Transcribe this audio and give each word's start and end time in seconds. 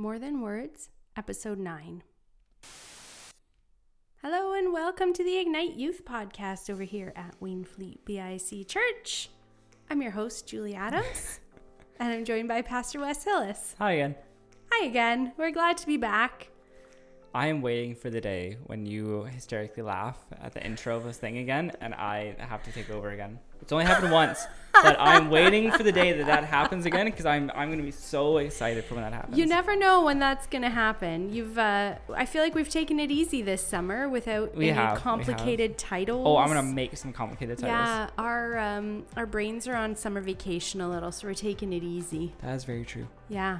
More 0.00 0.18
Than 0.18 0.40
Words, 0.40 0.88
Episode 1.14 1.58
9. 1.58 2.02
Hello 4.22 4.54
and 4.54 4.72
welcome 4.72 5.12
to 5.12 5.22
the 5.22 5.36
Ignite 5.36 5.74
Youth 5.74 6.06
Podcast 6.06 6.70
over 6.70 6.84
here 6.84 7.12
at 7.14 7.38
Wainfleet 7.38 7.98
BIC 8.06 8.66
Church. 8.66 9.28
I'm 9.90 10.00
your 10.00 10.12
host, 10.12 10.46
Julie 10.46 10.74
Adams, 10.74 11.40
and 12.00 12.14
I'm 12.14 12.24
joined 12.24 12.48
by 12.48 12.62
Pastor 12.62 13.00
Wes 13.00 13.24
Hillis. 13.24 13.74
Hi 13.78 13.92
again. 13.92 14.14
Hi 14.72 14.86
again. 14.86 15.32
We're 15.36 15.50
glad 15.50 15.76
to 15.76 15.86
be 15.86 15.98
back. 15.98 16.48
I 17.34 17.48
am 17.48 17.60
waiting 17.60 17.94
for 17.94 18.08
the 18.08 18.22
day 18.22 18.56
when 18.68 18.86
you 18.86 19.24
hysterically 19.24 19.82
laugh 19.82 20.16
at 20.40 20.54
the 20.54 20.64
intro 20.64 20.96
of 20.96 21.04
this 21.04 21.18
thing 21.18 21.36
again, 21.36 21.72
and 21.82 21.92
I 21.92 22.36
have 22.38 22.62
to 22.62 22.72
take 22.72 22.88
over 22.88 23.10
again. 23.10 23.38
It's 23.62 23.72
only 23.72 23.84
happened 23.84 24.12
once, 24.12 24.46
but 24.72 24.96
I'm 24.98 25.30
waiting 25.30 25.70
for 25.72 25.82
the 25.82 25.92
day 25.92 26.12
that 26.12 26.26
that 26.26 26.44
happens 26.44 26.86
again 26.86 27.06
because 27.06 27.26
I'm 27.26 27.50
I'm 27.54 27.70
gonna 27.70 27.82
be 27.82 27.90
so 27.90 28.38
excited 28.38 28.84
for 28.84 28.94
when 28.94 29.04
that 29.04 29.12
happens. 29.12 29.36
You 29.38 29.46
never 29.46 29.76
know 29.76 30.02
when 30.04 30.18
that's 30.18 30.46
going 30.46 30.62
to 30.62 30.70
happen. 30.70 31.32
You've, 31.32 31.58
uh, 31.58 31.96
I 32.14 32.24
feel 32.26 32.42
like 32.42 32.54
we've 32.54 32.68
taken 32.68 32.98
it 32.98 33.10
easy 33.10 33.42
this 33.42 33.62
summer 33.64 34.08
without 34.08 34.56
We 34.56 34.68
any 34.70 34.78
have. 34.78 34.98
complicated 34.98 35.76
titles. 35.78 36.22
Oh, 36.26 36.36
I'm 36.36 36.48
gonna 36.48 36.62
make 36.62 36.96
some 36.96 37.12
complicated 37.12 37.58
titles. 37.58 37.70
Yeah, 37.78 38.08
our 38.18 38.58
um, 38.58 39.04
our 39.16 39.26
brains 39.26 39.68
are 39.68 39.76
on 39.76 39.94
summer 39.96 40.20
vacation 40.20 40.80
a 40.80 40.88
little, 40.88 41.12
so 41.12 41.28
we're 41.28 41.34
taking 41.34 41.72
it 41.72 41.82
easy. 41.82 42.34
That 42.42 42.54
is 42.54 42.64
very 42.64 42.84
true. 42.84 43.06
Yeah, 43.28 43.58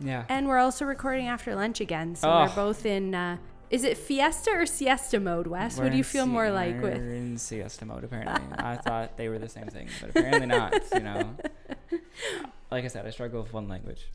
Yeah. 0.00 0.24
and 0.28 0.48
we're 0.48 0.58
also 0.58 0.84
recording 0.84 1.26
after 1.26 1.54
lunch 1.54 1.80
again, 1.80 2.14
so 2.14 2.30
Oh. 2.30 2.42
we're 2.44 2.54
both 2.54 2.86
in. 2.86 3.14
Uh, 3.14 3.36
is 3.72 3.82
it 3.84 3.96
fiesta 3.98 4.50
or 4.52 4.66
siesta 4.66 5.18
mode, 5.18 5.46
Wes? 5.48 5.76
We're 5.76 5.84
what 5.84 5.92
do 5.92 5.98
you 5.98 6.04
feel 6.04 6.26
si- 6.26 6.30
more 6.30 6.50
like 6.50 6.74
we're 6.76 6.90
with? 6.92 6.98
in 6.98 7.36
siesta 7.38 7.84
mode 7.84 8.04
apparently. 8.04 8.40
I 8.58 8.76
thought 8.76 9.16
they 9.16 9.28
were 9.28 9.38
the 9.38 9.48
same 9.48 9.66
thing, 9.66 9.88
but 10.00 10.10
apparently 10.10 10.46
not. 10.46 10.74
You 10.94 11.00
know, 11.00 11.36
like 12.70 12.84
I 12.84 12.88
said, 12.88 13.06
I 13.06 13.10
struggle 13.10 13.42
with 13.42 13.52
one 13.52 13.68
language. 13.68 14.06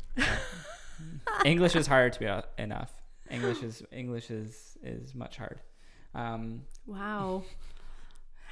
English 1.45 1.75
is 1.75 1.87
hard 1.87 2.13
to 2.13 2.19
be 2.19 2.27
uh, 2.27 2.41
enough. 2.57 2.91
English 3.29 3.61
is 3.61 3.83
English 3.91 4.31
is 4.31 4.77
is 4.83 5.13
much 5.13 5.37
hard. 5.37 5.59
Um, 6.15 6.61
Wow. 6.85 7.43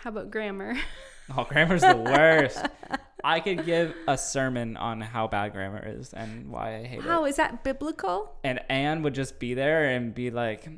How 0.06 0.11
about 0.11 0.30
grammar? 0.30 0.75
oh, 1.36 1.45
grammar's 1.45 1.81
the 1.81 1.98
worst. 1.98 2.64
I 3.23 3.39
could 3.39 3.66
give 3.66 3.95
a 4.08 4.16
sermon 4.20 4.78
on 4.78 5.02
how 5.02 5.25
bad 5.25 5.52
grammar 5.52 5.84
is 5.84 6.14
and 6.14 6.52
why 6.52 6.75
I 6.75 6.84
hate 6.84 7.00
it. 7.00 7.06
How 7.06 7.25
is 7.25 7.38
that 7.38 7.64
biblical? 7.64 8.36
And 8.44 8.59
Anne 8.70 9.02
would 9.02 9.16
just 9.16 9.39
be 9.39 9.56
there 9.56 9.89
and 9.89 10.14
be 10.14 10.30
like, 10.30 10.70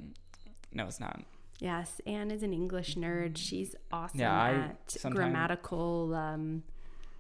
"No, 0.72 0.86
it's 0.86 1.02
not." 1.02 1.25
Yes, 1.59 2.00
Anne 2.08 2.31
is 2.31 2.42
an 2.42 2.53
English 2.53 2.95
nerd. 2.95 3.36
She's 3.36 3.75
awesome 3.92 4.22
Yeah, 4.22 4.31
I 4.34 4.52
at 4.52 5.11
grammatical. 5.11 6.16
Um, 6.16 6.64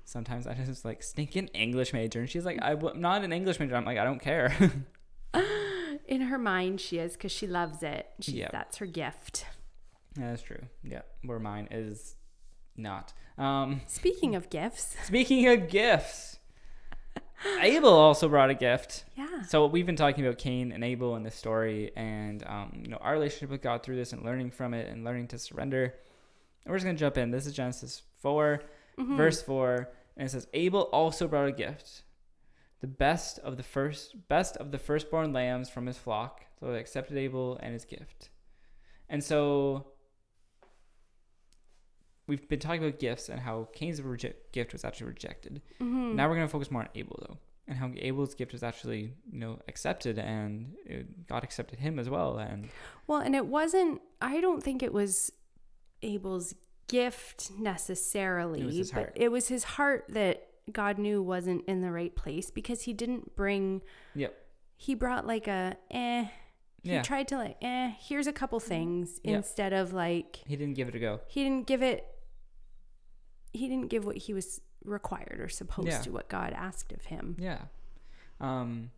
Sometimes 0.05 0.47
I 0.47 0.53
just 0.53 0.85
like 0.85 1.03
stinking 1.03 1.47
English 1.47 1.91
major, 1.91 2.21
and 2.21 2.29
she's 2.29 2.45
like, 2.45 2.59
"I'm 2.61 3.01
not 3.01 3.25
an 3.25 3.33
English 3.33 3.59
major." 3.59 3.75
I'm 3.75 3.83
like, 3.83 3.97
"I 3.97 4.05
don't 4.05 4.21
care." 4.21 4.55
in 6.07 6.21
her 6.21 6.37
mind, 6.37 6.79
she 6.79 6.99
is 6.99 7.17
because 7.17 7.33
she 7.33 7.47
loves 7.47 7.83
it. 7.83 8.07
She's, 8.21 8.35
Yeah. 8.35 8.47
That's 8.53 8.77
her 8.77 8.85
gift. 8.85 9.45
That's 10.17 10.41
true. 10.41 10.61
Yeah, 10.83 11.01
where 11.23 11.39
mine 11.39 11.67
is 11.71 12.15
not. 12.75 13.13
Um, 13.37 13.81
Speaking 13.87 14.35
of 14.35 14.49
gifts, 14.49 14.95
speaking 15.03 15.47
of 15.47 15.69
gifts, 15.69 16.39
Abel 17.61 17.93
also 17.93 18.27
brought 18.27 18.49
a 18.49 18.55
gift. 18.55 19.05
yeah. 19.15 19.43
So 19.43 19.67
we've 19.67 19.85
been 19.85 19.95
talking 19.95 20.25
about 20.25 20.39
Cain 20.39 20.71
and 20.71 20.83
Abel 20.83 21.15
in 21.15 21.23
this 21.23 21.35
story, 21.35 21.91
and 21.95 22.43
um, 22.47 22.79
you 22.83 22.89
know 22.89 22.97
our 22.97 23.13
relationship 23.13 23.49
with 23.51 23.61
God 23.61 23.83
through 23.83 23.95
this, 23.97 24.11
and 24.13 24.23
learning 24.23 24.51
from 24.51 24.73
it, 24.73 24.89
and 24.91 25.03
learning 25.03 25.27
to 25.29 25.37
surrender. 25.39 25.83
And 26.65 26.71
we're 26.71 26.77
just 26.77 26.85
gonna 26.85 26.97
jump 26.97 27.17
in. 27.17 27.29
This 27.31 27.45
is 27.45 27.53
Genesis 27.53 28.01
4 28.21 28.61
Mhm. 28.97 29.15
verse 29.17 29.41
four, 29.43 29.89
and 30.17 30.25
it 30.27 30.31
says, 30.31 30.47
"Abel 30.53 30.81
also 30.91 31.27
brought 31.27 31.47
a 31.47 31.51
gift, 31.51 32.01
the 32.81 32.87
best 32.87 33.37
of 33.39 33.55
the 33.57 33.63
first, 33.63 34.27
best 34.27 34.57
of 34.57 34.71
the 34.71 34.79
firstborn 34.79 35.31
lambs 35.31 35.69
from 35.69 35.85
his 35.85 35.97
flock. 35.99 36.45
So 36.59 36.71
they 36.71 36.79
accepted 36.79 37.15
Abel 37.17 37.57
and 37.61 37.73
his 37.73 37.85
gift." 37.85 38.29
And 39.07 39.23
so 39.23 39.91
we've 42.27 42.47
been 42.49 42.59
talking 42.59 42.83
about 42.83 42.99
gifts 42.99 43.29
and 43.29 43.39
how 43.39 43.67
Cain's 43.73 44.01
reject- 44.01 44.51
gift 44.51 44.73
was 44.73 44.83
actually 44.85 45.07
rejected. 45.07 45.61
Mhm. 45.79 46.13
Now 46.15 46.27
we're 46.27 46.35
going 46.35 46.47
to 46.47 46.51
focus 46.51 46.69
more 46.69 46.81
on 46.83 46.89
Abel 46.95 47.17
though, 47.27 47.37
and 47.67 47.77
how 47.77 47.91
Abel's 47.97 48.35
gift 48.35 48.51
was 48.53 48.63
actually, 48.63 49.13
you 49.31 49.39
know, 49.39 49.59
accepted, 49.67 50.19
and 50.19 50.75
it, 50.85 51.27
God 51.27 51.43
accepted 51.43 51.79
him 51.79 51.99
as 51.99 52.09
well. 52.09 52.37
And 52.37 52.69
Well, 53.07 53.19
and 53.19 53.35
it 53.35 53.45
wasn't, 53.47 54.01
I 54.21 54.41
don't 54.41 54.61
think 54.61 54.83
it 54.83 54.93
was 54.93 55.31
Abel's 56.01 56.53
gift 56.87 57.51
necessarily, 57.57 58.61
It 58.61 58.65
was 58.65 58.77
his 58.77 58.91
but 58.91 59.11
it 59.15 59.29
was 59.29 59.47
his 59.47 59.63
heart 59.63 60.05
that 60.09 60.47
God 60.71 60.97
knew 60.97 61.21
wasn't 61.23 61.63
in 61.65 61.81
the 61.81 61.91
right 61.91 62.13
place 62.15 62.51
because 62.51 62.81
he 62.83 62.93
didn't 62.93 63.35
bring, 63.35 63.81
Yep. 64.15 64.33
he 64.75 64.95
brought 64.95 65.25
like 65.25 65.47
a 65.47 65.77
eh. 65.91 66.27
He 66.83 66.93
yeah, 66.93 67.01
tried 67.01 67.27
to 67.29 67.37
like, 67.37 67.57
eh, 67.61 67.91
here's 67.99 68.27
a 68.27 68.31
couple 68.33 68.59
things 68.61 69.19
Yeah. 69.23 69.37
instead 69.37 69.73
of 69.73 69.91
like, 69.93 70.37
he 70.45 70.55
didn't 70.55 70.75
give 70.75 70.87
it 70.87 70.95
a 70.95 70.99
go. 70.99 71.19
he 71.27 71.43
didn't 71.43 71.67
give 71.67 71.81
it, 71.81 72.05
he 73.53 73.67
didn't 73.67 73.87
give 73.87 74.05
what 74.05 74.17
he 74.17 74.33
was 74.33 74.61
required 74.85 75.39
or 75.39 75.49
supposed 75.49 75.87
Yeah. 75.87 76.01
to, 76.01 76.11
what 76.11 76.29
God 76.29 76.53
asked 76.53 76.91
of 76.93 77.05
him. 77.05 77.35
Yeah. 77.39 77.65
Um 78.39 78.91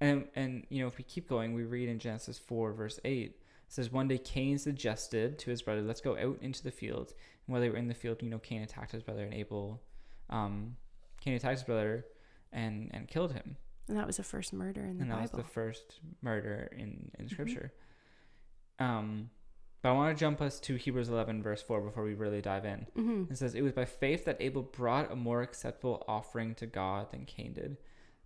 and 0.00 0.26
and 0.34 0.66
you 0.68 0.80
know, 0.82 0.88
if 0.88 0.98
we 0.98 1.04
keep 1.04 1.28
going, 1.28 1.54
we 1.54 1.64
read 1.64 1.88
in 1.88 1.98
Genesis 1.98 2.38
4 2.38 2.72
verse 2.72 2.98
8. 3.04 3.24
It 3.30 3.36
says 3.68 3.90
one 3.90 4.08
day 4.08 4.18
Cain 4.18 4.58
suggested 4.58 5.38
to 5.40 5.50
his 5.50 5.62
brother, 5.62 5.80
"Let's 5.82 6.00
go 6.00 6.16
out 6.18 6.38
into 6.42 6.62
the 6.62 6.70
field 6.72 7.14
And 7.46 7.52
while 7.52 7.60
they 7.60 7.70
were 7.70 7.76
in 7.76 7.88
the 7.88 7.94
field, 7.94 8.22
you 8.22 8.28
know, 8.30 8.38
Cain 8.38 8.62
attacked 8.62 8.92
his 8.92 9.02
brother 9.02 9.24
and 9.24 9.32
Abel 9.34 9.80
um 10.30 10.76
Cain 11.20 11.34
attacked 11.34 11.58
his 11.58 11.64
brother 11.64 12.04
and 12.52 12.90
and 12.92 13.08
killed 13.08 13.32
him. 13.32 13.56
And 13.88 13.96
that 13.96 14.06
was 14.06 14.16
the 14.16 14.22
first 14.24 14.52
murder 14.52 14.84
in 14.84 14.96
the 14.98 15.02
and 15.02 15.10
that 15.10 15.20
was 15.22 15.30
Bible. 15.30 15.44
the 15.44 15.50
first 15.50 16.00
murder 16.20 16.68
in 16.76 17.10
in 17.18 17.28
scripture. 17.28 17.72
Um 18.78 19.30
but 19.82 19.90
I 19.90 19.92
want 19.92 20.16
to 20.16 20.20
jump 20.20 20.40
us 20.40 20.58
to 20.60 20.76
Hebrews 20.76 21.08
11 21.08 21.42
verse 21.42 21.60
4 21.62 21.80
before 21.80 22.04
we 22.04 22.14
really 22.14 22.40
dive 22.40 22.64
in. 22.64 22.86
hmm 22.94 23.24
It 23.30 23.36
says, 23.36 23.54
It 23.54 23.62
was 23.62 23.72
by 23.72 23.84
faith 23.84 24.24
that 24.24 24.40
Abel 24.40 24.62
brought 24.62 25.12
a 25.12 25.16
more 25.16 25.42
acceptable 25.42 26.04
offering 26.08 26.54
to 26.56 26.66
God 26.66 27.10
than 27.10 27.24
Cain 27.26 27.52
did. 27.54 27.76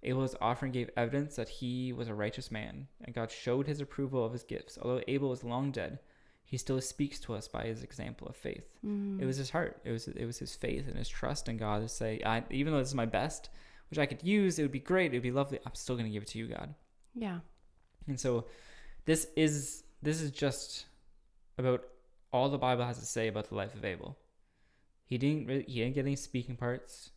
Abel's 0.02 0.36
offering 0.40 0.70
gave 0.72 0.90
evidence 0.96 1.36
that 1.36 1.48
he 1.48 1.92
was 1.92 2.08
a 2.08 2.14
righteous 2.14 2.50
man, 2.50 2.86
and 3.04 3.14
God 3.14 3.30
showed 3.30 3.66
his 3.66 3.80
approval 3.80 4.24
of 4.24 4.32
his 4.32 4.44
gifts. 4.44 4.78
Although 4.80 5.02
Abel 5.08 5.32
is 5.32 5.42
long 5.42 5.72
dead, 5.72 5.98
he 6.44 6.58
still 6.58 6.80
speaks 6.80 7.18
to 7.20 7.34
us 7.34 7.48
by 7.48 7.64
his 7.64 7.82
example 7.82 8.28
of 8.28 8.36
faith. 8.36 8.68
Mm. 8.86 9.20
It 9.20 9.24
was 9.24 9.36
his 9.38 9.50
heart. 9.50 9.80
It 9.84 9.90
was 9.90 10.06
it 10.06 10.24
was 10.26 10.38
his 10.38 10.54
faith 10.54 10.86
and 10.86 10.96
his 10.96 11.08
trust 11.08 11.48
in 11.48 11.56
God 11.56 11.80
to 11.82 11.88
say, 11.88 12.20
I, 12.24 12.44
even 12.50 12.72
though 12.72 12.78
this 12.78 12.88
is 12.88 12.94
my 12.94 13.06
best, 13.06 13.48
which 13.90 13.98
I 13.98 14.06
could 14.06 14.22
use, 14.22 14.58
it 14.58 14.62
would 14.62 14.70
be 14.70 14.78
great, 14.78 15.12
it 15.12 15.16
would 15.16 15.22
be 15.22 15.32
lovely. 15.32 15.58
I'm 15.66 15.74
still 15.74 15.96
going 15.96 16.06
to 16.06 16.12
give 16.12 16.22
it 16.22 16.28
to 16.28 16.38
you, 16.38 16.46
God. 16.48 16.74
yeah. 17.14 17.38
And 18.06 18.20
so, 18.20 18.46
this 19.06 19.26
is 19.34 19.82
this 20.02 20.20
is 20.20 20.30
just 20.30 20.84
about 21.58 21.84
all 22.32 22.48
the 22.48 22.58
Bible 22.58 22.84
has 22.84 22.98
to 22.98 23.04
say 23.06 23.28
about 23.28 23.48
the 23.48 23.54
life 23.54 23.74
of 23.74 23.84
Abel. 23.84 24.18
He 25.04 25.18
didn't 25.18 25.46
really, 25.46 25.64
he 25.66 25.80
didn't 25.80 25.94
get 25.94 26.06
any 26.06 26.16
speaking 26.16 26.56
parts. 26.56 27.10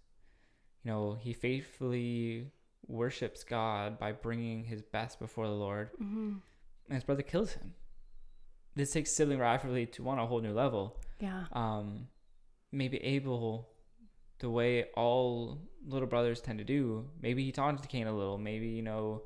You 0.83 0.91
know, 0.91 1.17
he 1.19 1.33
faithfully 1.33 2.51
worships 2.87 3.43
God 3.43 3.99
by 3.99 4.11
bringing 4.11 4.63
his 4.63 4.81
best 4.81 5.19
before 5.19 5.47
the 5.47 5.53
Lord, 5.53 5.89
hmm 5.97 6.35
and 6.87 6.95
his 6.95 7.03
brother 7.03 7.21
kills 7.21 7.53
him. 7.53 7.75
This 8.75 8.91
takes 8.91 9.11
sibling 9.11 9.37
rivalry 9.37 9.85
to 9.85 10.03
one 10.03 10.17
a 10.17 10.25
whole 10.25 10.41
new 10.41 10.53
level. 10.53 10.99
Yeah. 11.19 11.43
Um, 11.51 12.07
maybe 12.71 12.97
Abel, 13.03 13.69
the 14.39 14.49
way 14.49 14.85
all 14.95 15.59
little 15.85 16.07
brothers 16.07 16.41
tend 16.41 16.57
to 16.57 16.65
do, 16.65 17.07
maybe 17.21 17.43
he 17.43 17.51
taunted 17.51 17.87
Cain 17.87 18.07
a 18.07 18.15
little. 18.15 18.39
Maybe 18.39 18.69
you 18.69 18.81
know, 18.81 19.21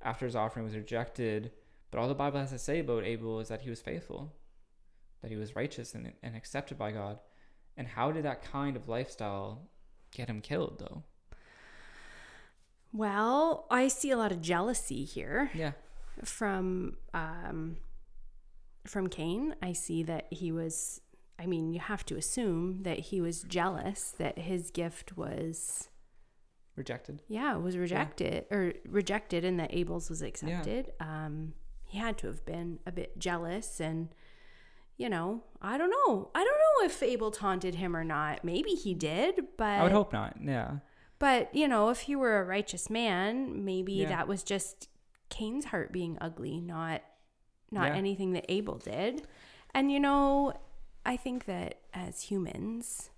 after 0.00 0.24
his 0.24 0.34
offering 0.36 0.64
was 0.64 0.74
rejected, 0.74 1.52
but 1.90 1.98
all 1.98 2.08
the 2.08 2.14
Bible 2.14 2.40
has 2.40 2.50
to 2.50 2.58
say 2.58 2.78
about 2.80 3.04
Abel 3.04 3.40
is 3.40 3.48
that 3.48 3.60
he 3.60 3.68
was 3.68 3.82
faithful, 3.82 4.32
that 5.22 5.30
he 5.30 5.36
was 5.36 5.56
righteous 5.56 5.94
and, 5.94 6.12
and 6.22 6.36
accepted 6.36 6.76
by 6.76 6.90
God. 6.92 7.18
And 7.76 7.86
how 7.88 8.12
did 8.12 8.24
that 8.24 8.42
kind 8.42 8.76
of 8.76 8.88
lifestyle 8.88 9.68
get 10.10 10.28
him 10.28 10.40
killed, 10.40 10.78
though? 10.78 11.04
Well, 12.92 13.66
I 13.70 13.88
see 13.88 14.10
a 14.10 14.18
lot 14.18 14.32
of 14.32 14.42
jealousy 14.42 15.04
here 15.04 15.50
Yeah, 15.54 15.72
from 16.24 16.96
um, 17.14 17.78
from 18.86 19.08
Cain. 19.08 19.54
I 19.62 19.72
see 19.72 20.02
that 20.02 20.26
he 20.30 20.52
was. 20.52 21.00
I 21.38 21.46
mean, 21.46 21.72
you 21.72 21.80
have 21.80 22.04
to 22.06 22.16
assume 22.16 22.82
that 22.82 22.98
he 22.98 23.20
was 23.20 23.42
jealous 23.42 24.10
that 24.18 24.38
his 24.38 24.70
gift 24.70 25.16
was, 25.16 25.88
rejected. 26.76 27.22
yeah, 27.26 27.56
was 27.56 27.76
rejected 27.78 28.44
or 28.50 28.74
rejected, 28.86 29.44
and 29.44 29.58
that 29.58 29.74
Abel's 29.74 30.10
was 30.10 30.20
accepted. 30.20 30.92
Um, 31.00 31.54
he 31.84 31.98
had 31.98 32.18
to 32.18 32.26
have 32.26 32.44
been 32.44 32.78
a 32.86 32.92
bit 32.92 33.18
jealous, 33.18 33.80
and 33.80 34.14
you 34.96 35.08
know, 35.08 35.42
I 35.60 35.78
don't 35.78 35.90
know. 35.90 36.30
I 36.34 36.44
don't 36.44 36.58
know 36.58 36.86
if 36.86 37.02
Abel 37.02 37.30
taunted 37.30 37.76
him 37.76 37.96
or 37.96 38.04
not. 38.04 38.44
Maybe 38.44 38.70
he 38.70 38.94
did, 38.94 39.46
but 39.56 39.64
I 39.80 39.82
would 39.82 39.92
hope 39.92 40.12
not. 40.12 40.36
Yeah, 40.42 40.78
But, 41.18 41.54
you 41.54 41.68
know, 41.68 41.88
if 41.90 42.00
he 42.00 42.16
were 42.16 42.40
a 42.40 42.44
righteous 42.44 42.90
man, 42.90 43.64
maybe 43.64 43.92
Yeah. 43.94 44.08
that 44.08 44.26
was 44.28 44.42
just 44.42 44.88
Cain's 45.28 45.66
heart 45.66 45.92
being 45.92 46.18
ugly, 46.20 46.60
not 46.60 47.02
not 47.70 47.92
Yeah. 47.92 47.96
anything 47.96 48.32
that 48.32 48.44
Abel 48.50 48.76
did. 48.76 49.26
And 49.74 49.90
you 49.90 49.98
know, 49.98 50.52
I 51.06 51.16
think 51.16 51.46
that 51.46 51.80
as 51.94 52.20
humans, 52.22 53.10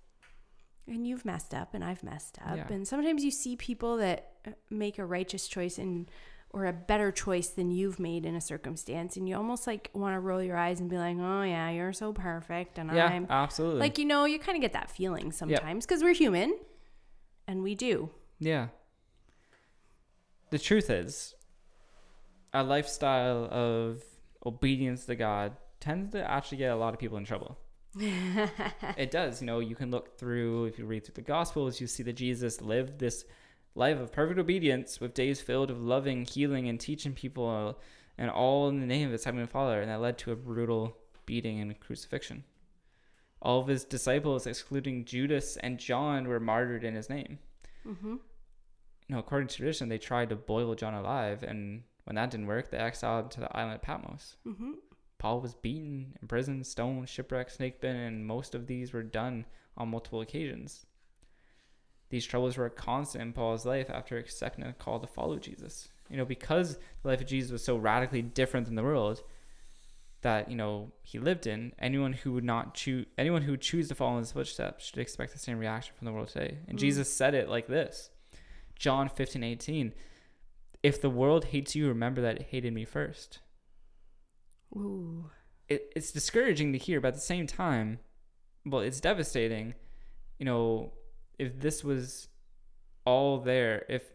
and 0.87 1.05
you've 1.05 1.25
messed 1.25 1.53
up 1.53 1.73
and 1.73 1.83
I've 1.83 2.03
messed 2.03 2.37
up, 2.45 2.55
Yeah. 2.57 2.67
and 2.71 2.87
sometimes 2.87 3.25
you 3.25 3.31
see 3.31 3.57
people 3.57 3.97
that 3.97 4.31
make 4.69 4.97
a 4.97 5.05
righteous 5.05 5.47
choice 5.49 5.77
and 5.77 6.09
or 6.55 6.65
a 6.65 6.73
better 6.73 7.11
choice 7.11 7.49
than 7.49 7.69
you've 7.69 7.99
made 7.99 8.25
in 8.25 8.33
a 8.33 8.39
circumstance 8.41 9.17
and 9.17 9.27
you 9.27 9.35
almost 9.35 9.67
like 9.67 9.89
want 9.93 10.15
to 10.15 10.19
roll 10.21 10.41
your 10.41 10.55
eyes 10.55 10.79
and 10.79 10.89
be 10.89 10.97
like 10.97 11.17
oh 11.19 11.43
yeah 11.43 11.69
you're 11.69 11.91
so 11.93 12.13
perfect 12.13 12.79
and 12.79 12.89
Yeah, 12.91 13.07
i'm 13.07 13.27
absolutely. 13.29 13.81
like 13.81 13.97
you 13.97 14.05
know 14.05 14.23
you 14.23 14.39
kind 14.39 14.55
of 14.55 14.61
get 14.61 14.71
that 14.73 14.89
feeling 14.89 15.33
sometimes 15.33 15.85
because 15.85 16.01
we're 16.01 16.13
human 16.13 16.57
and 17.47 17.61
we 17.61 17.75
do 17.75 18.09
Yeah. 18.39 18.67
The 20.51 20.59
truth 20.59 20.89
is, 20.89 21.33
a 22.53 22.63
lifestyle 22.63 23.45
of 23.51 24.03
obedience 24.45 25.05
to 25.07 25.15
God 25.15 25.57
tends 25.79 26.11
to 26.13 26.19
actually 26.29 26.59
get 26.59 26.71
a 26.71 26.75
lot 26.75 26.93
of 26.93 26.99
people 26.99 27.17
in 27.17 27.25
trouble. 27.25 27.57
it 27.99 29.11
does. 29.11 29.41
You 29.41 29.47
know, 29.47 29.59
you 29.59 29.75
can 29.75 29.89
look 29.91 30.17
through, 30.17 30.65
if 30.65 30.77
you 30.79 30.85
read 30.85 31.03
through 31.03 31.15
the 31.15 31.21
Gospels, 31.21 31.81
you 31.81 31.87
see 31.87 32.03
that 32.03 32.13
Jesus 32.13 32.61
lived 32.61 32.99
this 32.99 33.25
life 33.75 33.99
of 33.99 34.11
perfect 34.11 34.39
obedience 34.39 34.99
with 34.99 35.13
days 35.13 35.41
filled 35.41 35.69
with 35.69 35.79
loving, 35.79 36.25
healing, 36.25 36.67
and 36.67 36.79
teaching 36.79 37.13
people, 37.13 37.79
and 38.17 38.31
all 38.31 38.69
in 38.69 38.79
the 38.79 38.85
name 38.87 39.05
of 39.05 39.11
his 39.11 39.25
Heavenly 39.25 39.47
Father. 39.47 39.81
And 39.81 39.91
that 39.91 40.01
led 40.01 40.17
to 40.19 40.31
a 40.31 40.35
brutal 40.35 40.97
beating 41.25 41.59
and 41.59 41.79
crucifixion. 41.79 42.43
All 43.41 43.59
of 43.59 43.67
his 43.67 43.83
disciples, 43.83 44.47
excluding 44.47 45.05
Judas 45.05 45.57
and 45.57 45.77
John, 45.77 46.27
were 46.27 46.39
martyred 46.39 46.83
in 46.83 46.95
his 46.95 47.09
name 47.09 47.37
mm-hmm. 47.87 48.11
you 48.13 48.19
know, 49.09 49.19
according 49.19 49.47
to 49.49 49.55
tradition, 49.55 49.89
they 49.89 49.97
tried 49.97 50.29
to 50.29 50.35
boil 50.35 50.75
John 50.75 50.93
alive, 50.93 51.43
and 51.43 51.83
when 52.05 52.15
that 52.15 52.31
didn't 52.31 52.47
work, 52.47 52.69
they 52.69 52.77
exiled 52.77 53.25
him 53.25 53.29
to 53.29 53.39
the 53.41 53.57
island 53.57 53.75
of 53.75 53.81
Patmos. 53.81 54.37
Mm-hmm. 54.47 54.71
Paul 55.17 55.41
was 55.41 55.55
beaten, 55.55 56.17
imprisoned, 56.21 56.67
stoned, 56.67 57.09
shipwrecked, 57.09 57.51
snake 57.51 57.81
bitten, 57.81 58.01
and 58.01 58.25
most 58.27 58.53
of 58.53 58.67
these 58.67 58.93
were 58.93 59.03
done 59.03 59.45
on 59.77 59.89
multiple 59.89 60.21
occasions. 60.21 60.85
These 62.09 62.25
troubles 62.25 62.55
were 62.57 62.65
a 62.65 62.69
constant 62.69 63.21
in 63.23 63.33
Paul's 63.33 63.65
life 63.65 63.89
after 63.89 64.17
accepting 64.17 64.63
a 64.63 64.73
call 64.73 64.99
to 64.99 65.07
follow 65.07 65.37
Jesus. 65.37 65.89
You 66.09 66.17
know, 66.17 66.25
because 66.25 66.77
the 67.01 67.07
life 67.07 67.21
of 67.21 67.27
Jesus 67.27 67.51
was 67.51 67.63
so 67.63 67.77
radically 67.77 68.21
different 68.21 68.67
than 68.67 68.75
the 68.75 68.83
world 68.83 69.23
that 70.21 70.49
you 70.49 70.55
know 70.55 70.91
he 71.03 71.19
lived 71.19 71.45
in, 71.47 71.71
anyone 71.79 72.13
who 72.13 72.33
would 72.33 72.43
not 72.43 72.73
choose, 72.73 73.05
anyone 73.17 73.41
who 73.43 73.51
would 73.51 73.61
choose 73.61 73.87
to 73.89 73.95
follow 73.95 74.13
in 74.13 74.19
his 74.19 74.31
footsteps 74.31 74.85
should 74.85 74.99
expect 74.99 75.33
the 75.33 75.39
same 75.39 75.57
reaction 75.59 75.93
from 75.97 76.05
the 76.05 76.11
world 76.11 76.27
today. 76.29 76.59
And 76.67 76.77
Mm. 76.77 76.81
Jesus 76.81 77.11
said 77.11 77.33
it 77.33 77.49
like 77.49 77.67
this: 77.67 78.09
John 78.75 79.09
fifteen 79.09 79.43
eighteen. 79.43 79.93
If 80.83 81.01
the 81.01 81.09
world 81.09 81.45
hates 81.45 81.75
you, 81.75 81.87
remember 81.87 82.21
that 82.21 82.35
it 82.37 82.47
hated 82.51 82.71
me 82.73 82.85
first 82.85 83.39
Ooh. 84.75 85.29
it, 85.67 85.91
it's 85.95 86.11
discouraging 86.11 86.73
to 86.73 86.77
hear, 86.77 86.99
but 87.01 87.09
at 87.09 87.13
the 87.15 87.19
same 87.21 87.47
time, 87.47 87.99
well, 88.65 88.81
it's 88.81 88.99
devastating. 88.99 89.73
You 90.39 90.45
know, 90.45 90.93
if 91.39 91.59
this 91.59 91.83
was 91.83 92.27
all 93.05 93.39
there, 93.39 93.85
if 93.89 94.11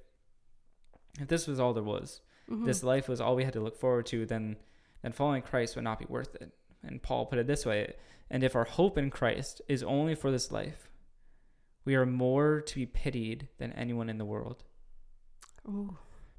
if 1.20 1.28
this 1.28 1.46
was 1.46 1.58
all 1.60 1.72
there 1.74 1.82
was, 1.82 2.20
Mhm. 2.48 2.64
this 2.66 2.82
life 2.82 3.08
was 3.08 3.20
all 3.20 3.34
we 3.36 3.44
had 3.44 3.52
to 3.54 3.60
look 3.60 3.76
forward 3.76 4.06
to, 4.06 4.26
then 4.26 4.56
then 5.02 5.12
following 5.12 5.42
Christ 5.42 5.76
would 5.76 5.84
not 5.84 5.98
be 5.98 6.06
worth 6.08 6.34
it. 6.36 6.52
And 6.82 7.02
Paul 7.02 7.26
put 7.26 7.38
it 7.38 7.46
this 7.46 7.64
way: 7.66 7.94
and 8.30 8.42
if 8.44 8.54
our 8.56 8.64
hope 8.64 8.96
in 8.98 9.10
Christ 9.10 9.60
is 9.68 9.82
only 9.82 10.14
for 10.14 10.30
this 10.30 10.50
life, 10.50 10.88
we 11.84 11.94
are 11.94 12.06
more 12.06 12.60
to 12.60 12.74
be 12.74 12.86
pitied 12.86 13.48
than 13.58 13.72
anyone 13.72 14.08
in 14.10 14.18
the 14.18 14.24
world 14.24 14.62
Ooh. 15.68 15.96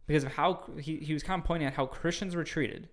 because 0.08 0.24
of 0.24 0.34
how 0.34 0.64
he, 0.80 0.98
he 0.98 1.14
was 1.14 1.24
kind 1.24 1.42
of 1.42 1.46
pointing 1.46 1.68
at 1.68 1.74
how 1.74 1.86
Christians 1.86 2.36
were 2.36 2.44
treated, 2.44 2.90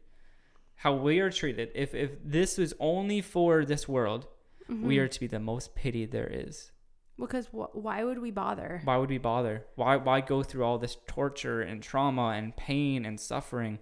how 0.77 0.95
we 0.95 1.21
are 1.21 1.31
treated. 1.31 1.71
If 1.75 1.95
if 1.95 2.13
this 2.25 2.59
was 2.59 2.75
only 2.81 3.21
for 3.21 3.65
this 3.65 3.87
world, 3.89 4.27
we 4.69 4.97
Mhm. 4.97 5.01
are 5.03 5.09
to 5.09 5.21
be 5.21 5.27
the 5.27 5.41
most 5.41 5.75
pitied 5.75 6.11
there 6.13 6.27
is. 6.29 6.73
Because 7.19 7.47
wh- 7.47 7.75
why 7.75 8.05
would 8.05 8.19
we 8.19 8.31
bother 8.31 8.81
Why 8.85 8.97
would 8.97 9.11
we 9.11 9.19
bother? 9.19 9.65
Why 9.75 9.97
why 9.97 10.21
go 10.21 10.43
through 10.43 10.65
all 10.65 10.79
this 10.79 10.97
torture 11.07 11.61
and 11.63 11.83
trauma 11.83 12.29
and 12.37 12.57
pain 12.57 13.05
and 13.05 13.19
suffering? 13.21 13.79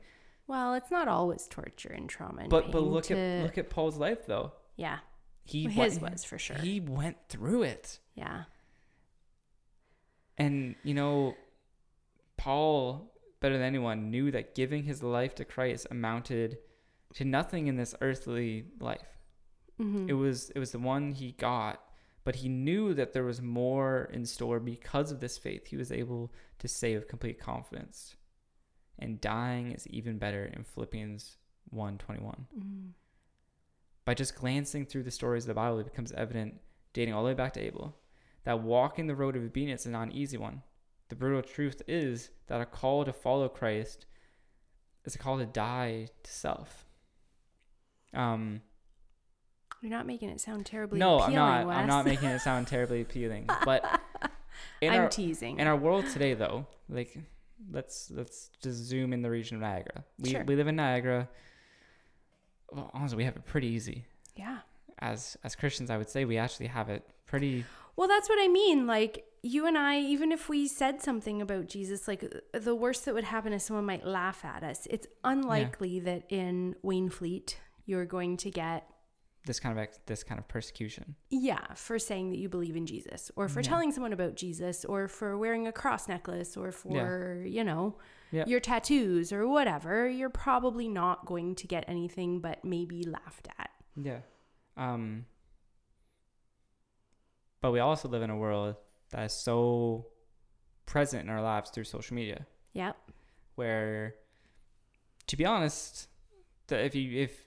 well 0.49 0.75
it's 0.75 0.91
not 0.91 1.09
always 1.09 1.47
torture 1.49 1.89
and 1.91 2.09
trauma 2.09 2.43
and 2.43 2.51
But 2.51 2.71
but 2.71 2.81
look 2.83 3.05
to- 3.05 3.17
at 3.19 3.43
look 3.43 3.59
at 3.59 3.69
Paul's 3.71 3.97
life 3.99 4.27
though. 4.27 4.53
yeah 4.77 4.99
He 5.45 5.67
Well, 5.67 5.75
his 5.85 6.01
went, 6.01 6.13
was 6.15 6.25
for 6.25 6.39
sure 6.39 6.57
He 6.59 6.81
went 6.81 7.17
through 7.29 7.63
it. 7.65 7.99
yeah 8.15 8.45
And 10.39 10.75
you 10.83 10.95
know, 10.95 11.35
Paul, 12.37 13.13
better 13.41 13.55
than 13.57 13.67
anyone, 13.67 14.11
knew 14.11 14.31
that 14.31 14.55
giving 14.55 14.83
his 14.85 15.03
life 15.03 15.35
to 15.37 15.45
Christ 15.45 15.87
amounted 15.91 16.59
to 17.15 17.25
nothing 17.25 17.67
in 17.69 17.77
this 17.77 17.95
earthly 18.01 18.67
life. 18.81 19.19
mm-hmm. 19.81 20.09
It 20.09 20.13
was 20.13 20.51
it 20.51 20.59
was 20.59 20.73
the 20.73 20.79
one 20.79 21.13
he 21.13 21.33
got, 21.33 21.81
but 22.27 22.35
he 22.35 22.49
knew 22.49 22.93
that 22.93 23.13
there 23.13 23.23
was 23.23 23.41
more 23.41 24.11
in 24.13 24.27
store 24.27 24.59
because 24.59 25.13
of 25.13 25.21
this 25.21 25.39
faith. 25.39 25.69
He 25.69 25.77
was 25.77 25.93
able 25.93 26.33
to 26.59 26.67
say 26.67 26.97
with 26.97 27.07
complete 27.07 27.39
confidence. 27.39 28.17
And 28.99 29.21
dying 29.21 29.71
is 29.71 29.87
even 29.87 30.19
better 30.19 30.45
in 30.45 30.65
Philippians 30.65 31.37
1:21. 31.73 32.49
mm 32.53 32.91
By 34.05 34.15
just 34.15 34.35
glancing 34.35 34.87
through 34.87 35.05
the 35.05 35.13
stories 35.13 35.45
of 35.45 35.49
the 35.49 35.55
Bible, 35.55 35.79
it 35.79 35.85
becomes 35.85 36.11
evident, 36.13 36.61
dating 36.93 37.15
all 37.15 37.23
the 37.23 37.29
way 37.29 37.35
back 37.35 37.53
to 37.53 37.61
Abel, 37.61 37.97
that 38.43 38.61
walking 38.61 39.07
the 39.07 39.15
road 39.15 39.37
of 39.37 39.45
obedience 39.45 39.87
is 39.87 39.93
not 39.93 40.09
an 40.09 40.13
easy 40.13 40.37
one. 40.37 40.65
The 41.11 41.15
brutal 41.15 41.43
truth 41.43 41.81
is 41.87 42.31
that 42.49 42.61
a 42.61 42.67
call 42.67 43.05
to 43.05 43.13
follow 43.13 43.49
Christ 43.49 44.07
is 45.05 45.15
a 45.15 45.19
call 45.19 45.39
to 45.39 45.47
die 45.47 46.09
to 46.25 46.33
self. 46.33 46.87
Um, 48.13 48.63
You're 49.83 49.91
not 49.91 50.07
making 50.07 50.31
it 50.31 50.41
sound 50.41 50.67
terribly 50.67 50.99
no, 50.99 51.17
appealing, 51.19 51.39
I'm 51.39 51.65
not. 51.65 51.67
Wes. 51.67 51.77
I'm 51.77 51.87
not 51.87 52.05
making 52.05 52.29
it 52.31 52.41
sound 52.41 52.67
terribly 52.67 53.03
appealing. 53.03 53.47
But 53.65 54.01
in 54.81 54.93
I'm 54.93 55.03
our 55.03 55.09
teasing. 55.09 55.59
in 55.61 55.67
our 55.67 55.77
world 55.77 56.07
today, 56.13 56.35
though, 56.35 56.67
like 56.89 57.17
let's 57.71 58.11
let's 58.11 58.51
just 58.63 58.79
zoom 58.79 59.13
in 59.13 59.23
the 59.23 59.31
region 59.31 59.57
of 59.57 59.63
Niagara. 59.63 60.05
We 60.19 60.31
Sure. 60.31 60.45
we 60.45 60.57
live 60.57 60.67
in 60.69 60.77
Niagara. 60.77 61.29
Well, 62.73 62.91
honestly, 62.95 63.19
we 63.19 63.25
have 63.25 63.37
it 63.37 63.45
pretty 63.45 63.69
easy. 63.69 64.05
yeah. 64.35 64.59
As 64.99 65.37
as 65.45 65.55
Christians, 65.55 65.91
I 65.91 65.99
would 65.99 66.09
say 66.09 66.25
we 66.25 66.39
actually 66.39 66.69
have 66.69 66.89
it 66.89 67.07
pretty. 67.27 67.67
Well, 67.97 68.09
that's 68.09 68.31
what 68.31 68.39
I 68.41 68.49
mean. 68.49 68.87
Like 68.87 69.25
you 69.43 69.67
and 69.67 69.77
I, 69.77 69.99
even 69.99 70.33
if 70.33 70.49
we 70.49 70.67
said 70.67 71.03
something 71.03 71.43
about 71.43 71.69
Jesus, 71.69 72.09
like 72.09 72.25
uh, 72.25 72.59
the 72.59 72.75
worst 72.75 73.05
that 73.05 73.13
would 73.15 73.25
happen 73.25 73.53
is 73.53 73.63
someone 73.63 73.85
might 73.85 74.07
laugh 74.07 74.43
at 74.43 74.63
us. 74.65 74.87
It's 74.89 75.07
unlikely 75.23 76.01
that 76.01 76.23
in 76.31 76.77
Wainfleet 76.83 77.57
you're 77.85 78.07
going 78.07 78.39
to 78.39 78.51
get 78.51 78.89
This 79.47 79.59
kind 79.61 79.73
of 79.73 79.83
ex- 79.83 79.99
this 80.07 80.23
kind 80.25 80.39
of 80.39 80.47
persecution. 80.49 81.15
yeah 81.31 81.73
for 81.75 81.99
saying 81.99 82.31
that 82.31 82.39
you 82.39 82.49
believe 82.49 82.77
in 82.77 82.85
Jesus, 82.85 83.31
or 83.37 83.49
for 83.49 83.61
Yeah. 83.61 83.69
telling 83.69 83.93
someone 83.93 84.13
about 84.13 84.35
Jesus, 84.35 84.85
or 84.85 85.09
for 85.09 85.39
wearing 85.39 85.67
a 85.67 85.73
cross 85.73 86.09
necklace, 86.09 86.57
or 86.57 86.71
for 86.73 87.43
you 87.47 87.65
know 87.65 87.97
Yeah. 88.33 88.45
your 88.47 88.61
tattoos 88.61 89.33
or 89.33 89.47
whatever. 89.47 90.09
You're 90.09 90.31
probably 90.31 90.89
not 90.89 91.25
going 91.27 91.55
to 91.57 91.67
get 91.67 91.85
anything 91.89 92.41
but 92.41 92.65
maybe 92.65 93.03
laughed 93.05 93.49
at. 93.59 93.71
Yeah. 93.97 94.21
Um. 94.77 95.27
But 97.61 97.71
we 97.73 97.79
also 97.81 98.09
live 98.09 98.23
in 98.23 98.31
a 98.31 98.37
world 98.37 98.77
that 99.11 99.25
is 99.25 99.33
so 99.33 100.07
present 100.87 101.23
in 101.25 101.29
our 101.31 101.43
lives 101.43 101.71
through 101.71 101.85
social 101.85 102.15
media. 102.15 102.47
Yep. 102.75 102.97
where 103.55 104.15
to 105.29 105.35
be 105.37 105.47
honest 105.47 106.09
that 106.67 106.85
if 106.85 106.95
you 106.95 107.23
if 107.23 107.47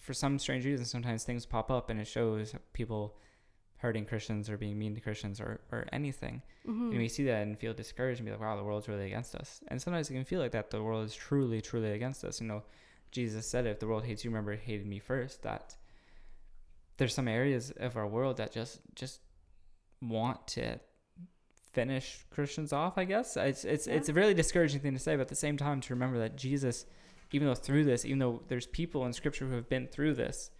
for 0.00 0.14
some 0.14 0.38
strange 0.38 0.64
reason 0.64 0.84
sometimes 0.86 1.24
things 1.24 1.44
pop 1.46 1.70
up 1.70 1.90
and 1.90 2.00
it 2.00 2.06
shows 2.06 2.54
people 2.72 3.16
hurting 3.78 4.04
christians 4.04 4.48
or 4.48 4.56
being 4.56 4.78
mean 4.78 4.94
to 4.94 5.00
christians 5.00 5.40
or, 5.40 5.60
or 5.72 5.86
anything. 5.92 6.40
Hmm 6.64 6.90
and 6.90 6.98
we 6.98 7.08
see 7.08 7.24
that 7.24 7.42
and 7.42 7.58
feel 7.58 7.74
discouraged 7.74 8.20
and 8.20 8.26
be 8.26 8.30
like 8.32 8.40
wow 8.40 8.56
the 8.56 8.62
world's 8.62 8.88
really 8.88 9.06
against 9.06 9.34
us. 9.34 9.60
And 9.68 9.82
sometimes 9.82 10.08
it 10.08 10.14
can 10.14 10.24
feel 10.24 10.40
like 10.40 10.52
that 10.52 10.70
the 10.70 10.82
world 10.82 11.04
is 11.04 11.14
truly 11.14 11.60
truly 11.60 11.90
against 11.92 12.22
us. 12.24 12.40
You 12.40 12.46
know 12.46 12.62
jesus 13.10 13.46
said 13.48 13.66
if 13.66 13.80
the 13.80 13.86
world 13.88 14.04
hates 14.04 14.24
you 14.24 14.30
remember 14.30 14.52
it 14.52 14.60
hated 14.60 14.86
me 14.86 14.98
first. 15.00 15.42
That 15.42 15.74
there's 16.98 17.14
some 17.14 17.26
areas 17.26 17.72
of 17.72 17.96
our 17.96 18.06
world 18.06 18.36
that 18.36 18.52
just 18.52 18.80
just 18.94 19.20
want 20.00 20.46
to 20.48 20.78
finish 21.72 22.24
Christians 22.30 22.72
off, 22.72 22.98
I 22.98 23.04
guess. 23.04 23.36
It's 23.36 23.64
it's 23.64 23.86
Yeah. 23.86 23.94
it's 23.94 24.08
a 24.08 24.12
really 24.12 24.34
discouraging 24.34 24.80
thing 24.80 24.92
to 24.92 24.98
say, 25.00 25.16
but 25.16 25.22
at 25.22 25.28
the 25.28 25.34
same 25.34 25.56
time 25.56 25.80
to 25.80 25.94
remember 25.94 26.18
that 26.18 26.36
Jesus, 26.36 26.86
even 27.32 27.48
though 27.48 27.54
through 27.54 27.84
this, 27.84 28.04
even 28.04 28.18
though 28.18 28.42
there's 28.48 28.66
people 28.66 29.04
in 29.06 29.12
scripture 29.12 29.46
who 29.46 29.54
have 29.54 29.68
been 29.68 29.86
through 29.86 30.14
this, 30.14 30.50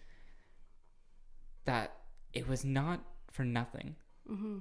that 1.65 1.93
it 2.33 2.49
was 2.49 2.65
not 2.65 3.01
for 3.31 3.45
nothing. 3.45 3.97
hmm 4.27 4.59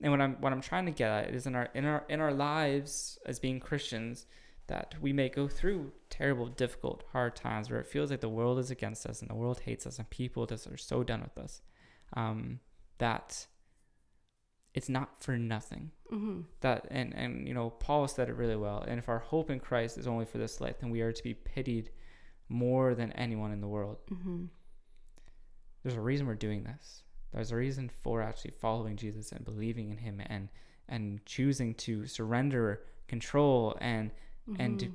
And 0.00 0.12
what 0.12 0.20
I'm 0.20 0.34
what 0.40 0.52
I'm 0.52 0.60
trying 0.60 0.86
to 0.86 0.92
get 0.92 1.10
at 1.10 1.34
is 1.34 1.46
in 1.46 1.54
our 1.54 1.68
in 1.74 1.84
our 1.84 2.04
in 2.08 2.20
our 2.20 2.32
lives 2.32 3.18
as 3.26 3.38
being 3.38 3.60
Christians 3.60 4.26
that 4.68 4.94
we 5.00 5.12
may 5.12 5.28
go 5.28 5.48
through 5.48 5.92
terrible, 6.08 6.46
difficult, 6.46 7.04
hard 7.12 7.34
times 7.34 7.68
where 7.68 7.80
it 7.80 7.86
feels 7.86 8.10
like 8.10 8.20
the 8.20 8.28
world 8.28 8.58
is 8.58 8.70
against 8.70 9.04
us 9.06 9.20
and 9.20 9.28
the 9.28 9.34
world 9.34 9.60
hates 9.60 9.86
us 9.86 9.98
and 9.98 10.08
people 10.08 10.46
just 10.46 10.66
are 10.66 10.76
so 10.76 11.02
done 11.02 11.20
with 11.20 11.36
us. 11.36 11.60
Um, 12.14 12.60
that 12.98 13.46
it's 14.74 14.88
not 14.88 15.22
for 15.22 15.36
nothing. 15.36 15.90
hmm 16.08 16.40
That 16.60 16.86
and 16.90 17.14
and 17.14 17.46
you 17.48 17.54
know 17.54 17.70
Paul 17.70 18.08
said 18.08 18.28
it 18.28 18.36
really 18.36 18.56
well. 18.56 18.82
And 18.86 18.98
if 18.98 19.08
our 19.08 19.18
hope 19.18 19.50
in 19.50 19.60
Christ 19.60 19.98
is 19.98 20.06
only 20.06 20.24
for 20.24 20.38
this 20.38 20.60
life, 20.60 20.76
then 20.80 20.90
we 20.90 21.00
are 21.02 21.12
to 21.12 21.22
be 21.22 21.34
pitied 21.34 21.90
more 22.48 22.94
than 22.94 23.12
anyone 23.12 23.52
in 23.52 23.60
the 23.60 23.68
world. 23.68 23.98
hmm 24.08 24.44
There's 25.82 25.96
a 25.96 26.00
reason 26.00 26.26
we're 26.26 26.34
doing 26.34 26.64
this. 26.64 27.02
There's 27.32 27.50
a 27.52 27.56
reason 27.56 27.88
for 28.02 28.20
actually 28.22 28.52
following 28.60 28.96
Jesus 28.96 29.32
and 29.32 29.44
believing 29.44 29.90
in 29.90 29.98
Him 29.98 30.20
and 30.26 30.48
and 30.88 31.24
choosing 31.26 31.74
to 31.74 32.06
surrender 32.06 32.82
control 33.08 33.76
and 33.80 34.10
and 34.58 34.78
to 34.80 34.86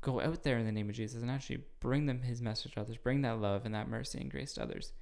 go 0.00 0.20
out 0.20 0.42
there 0.42 0.58
in 0.58 0.66
the 0.66 0.72
name 0.72 0.88
of 0.88 0.96
Jesus 0.96 1.22
and 1.22 1.30
actually 1.30 1.62
bring 1.80 2.06
them 2.06 2.22
his 2.22 2.40
message 2.42 2.72
to 2.72 2.80
others, 2.80 2.96
bring 2.96 3.22
that 3.22 3.38
love 3.40 3.64
and 3.64 3.74
that 3.74 3.88
mercy 3.88 4.20
and 4.20 4.30
grace 4.30 4.52
to 4.54 4.62
others. 4.62 4.92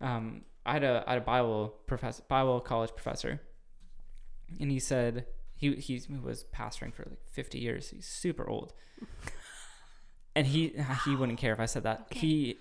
Um, 0.00 0.42
I 0.66 0.72
had 0.74 0.84
a, 0.84 1.04
I 1.06 1.14
had 1.14 1.22
a 1.22 1.24
Bible 1.24 1.74
professor, 1.86 2.22
Bible 2.28 2.60
college 2.60 2.90
professor, 2.90 3.40
and 4.60 4.70
he 4.70 4.78
said 4.78 5.26
he 5.54 5.74
he 5.74 6.02
was 6.22 6.44
pastoring 6.54 6.92
for 6.92 7.04
like 7.08 7.20
50 7.32 7.58
years. 7.58 7.90
He's 7.90 8.06
super 8.06 8.48
old, 8.48 8.72
and 10.36 10.46
he 10.46 10.74
he 11.04 11.16
wouldn't 11.16 11.38
care 11.38 11.52
if 11.52 11.60
I 11.60 11.66
said 11.66 11.82
that. 11.82 12.06
Okay. 12.12 12.18
He 12.18 12.58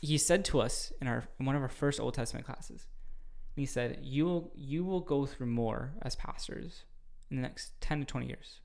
he 0.00 0.18
said 0.18 0.44
to 0.46 0.60
us 0.60 0.92
in 1.00 1.08
our 1.08 1.28
in 1.38 1.46
one 1.46 1.56
of 1.56 1.62
our 1.62 1.68
first 1.68 1.98
Old 1.98 2.14
Testament 2.14 2.46
classes, 2.46 2.86
he 3.54 3.66
said, 3.66 4.00
"You 4.02 4.26
will 4.26 4.52
you 4.54 4.84
will 4.84 5.00
go 5.00 5.26
through 5.26 5.46
more 5.46 5.94
as 6.02 6.14
pastors 6.14 6.84
in 7.30 7.36
the 7.36 7.42
next 7.42 7.80
10 7.80 8.00
to 8.00 8.04
20 8.04 8.26
years 8.26 8.60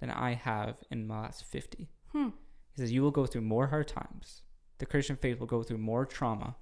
than 0.00 0.10
I 0.10 0.34
have 0.34 0.76
in 0.90 1.06
my 1.06 1.22
last 1.22 1.44
50." 1.44 1.88
Hmm. 2.12 2.28
He 2.74 2.82
says, 2.82 2.92
"You 2.92 3.02
will 3.02 3.10
go 3.10 3.26
through 3.26 3.42
more 3.42 3.66
hard 3.68 3.88
times. 3.88 4.42
The 4.78 4.86
Christian 4.86 5.16
faith 5.16 5.40
will 5.40 5.46
go 5.46 5.62
through 5.62 5.78
more 5.78 6.06
trauma 6.06 6.56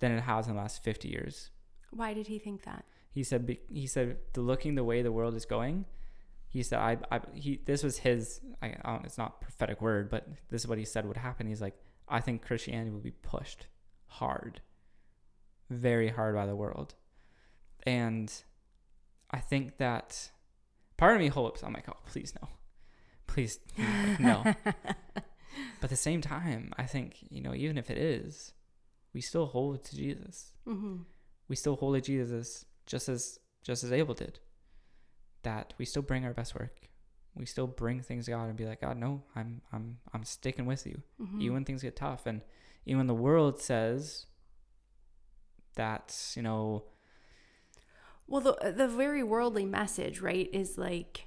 than 0.00 0.12
it 0.12 0.22
has 0.22 0.46
in 0.46 0.54
the 0.54 0.60
last 0.60 0.82
50 0.82 1.08
years." 1.08 1.50
Why 1.90 2.14
did 2.14 2.28
he 2.28 2.38
think 2.38 2.64
that? 2.64 2.84
He 3.10 3.24
said 3.24 3.56
he 3.68 3.86
said 3.86 4.18
the 4.32 4.40
looking 4.40 4.76
the 4.76 4.84
way 4.84 5.02
the 5.02 5.12
world 5.12 5.34
is 5.34 5.44
going. 5.44 5.84
He 6.48 6.62
said 6.62 6.78
I, 6.78 6.98
I 7.10 7.20
he 7.34 7.60
this 7.64 7.82
was 7.82 7.98
his 7.98 8.40
I, 8.62 8.76
I 8.84 8.92
don't, 8.92 9.04
it's 9.04 9.18
not 9.18 9.40
prophetic 9.40 9.80
word, 9.80 10.10
but 10.10 10.28
this 10.48 10.62
is 10.62 10.68
what 10.68 10.78
he 10.78 10.84
said 10.84 11.06
would 11.06 11.16
happen. 11.16 11.46
He's 11.46 11.60
like 11.60 11.74
I 12.08 12.20
think 12.20 12.44
Christianity 12.44 12.90
will 12.90 13.00
be 13.00 13.10
pushed 13.10 13.66
hard, 14.06 14.60
very 15.68 16.08
hard 16.08 16.34
by 16.34 16.46
the 16.46 16.56
world, 16.56 16.94
and 17.84 18.32
I 19.30 19.38
think 19.38 19.78
that 19.78 20.30
part 20.96 21.14
of 21.14 21.20
me 21.20 21.28
hopes 21.28 21.62
I'm 21.62 21.72
like 21.72 21.88
oh 21.88 21.96
please 22.06 22.32
no, 22.40 22.48
please 23.26 23.58
no. 24.20 24.42
but 24.64 25.84
at 25.84 25.90
the 25.90 25.96
same 25.96 26.20
time, 26.20 26.72
I 26.78 26.84
think 26.84 27.16
you 27.28 27.40
know 27.40 27.54
even 27.54 27.76
if 27.76 27.90
it 27.90 27.98
is, 27.98 28.52
we 29.12 29.20
still 29.20 29.46
hold 29.46 29.84
to 29.84 29.96
Jesus 29.96 30.52
Mm-hmm. 30.66 30.96
we 31.48 31.56
still 31.56 31.76
hold 31.76 31.94
to 31.96 32.00
Jesus 32.00 32.64
just 32.86 33.08
as 33.08 33.38
just 33.62 33.84
as 33.84 33.92
Abel 33.92 34.14
did. 34.14 34.38
That 35.42 35.74
we 35.78 35.84
still 35.84 36.02
bring 36.02 36.24
our 36.24 36.32
best 36.34 36.54
work. 36.54 36.88
We 37.34 37.46
still 37.46 37.66
bring 37.66 38.00
things 38.02 38.24
to 38.26 38.32
God 38.32 38.44
and 38.48 38.56
be 38.56 38.66
like, 38.66 38.80
God, 38.80 38.96
no, 38.96 39.22
I'm 39.36 39.62
I'm 39.72 39.98
I'm 40.12 40.24
sticking 40.24 40.66
with 40.66 40.86
you. 40.86 41.02
Mm-hmm. 41.20 41.40
Even 41.40 41.54
when 41.54 41.64
things 41.64 41.82
get 41.82 41.96
tough. 41.96 42.26
And 42.26 42.42
even 42.86 42.98
when 42.98 43.06
the 43.06 43.14
world 43.14 43.60
says 43.60 44.26
that, 45.76 46.16
you 46.36 46.42
know, 46.42 46.84
Well, 48.26 48.40
the 48.40 48.72
the 48.76 48.88
very 48.88 49.22
worldly 49.22 49.64
message, 49.64 50.20
right, 50.20 50.48
is 50.52 50.76
like 50.78 51.26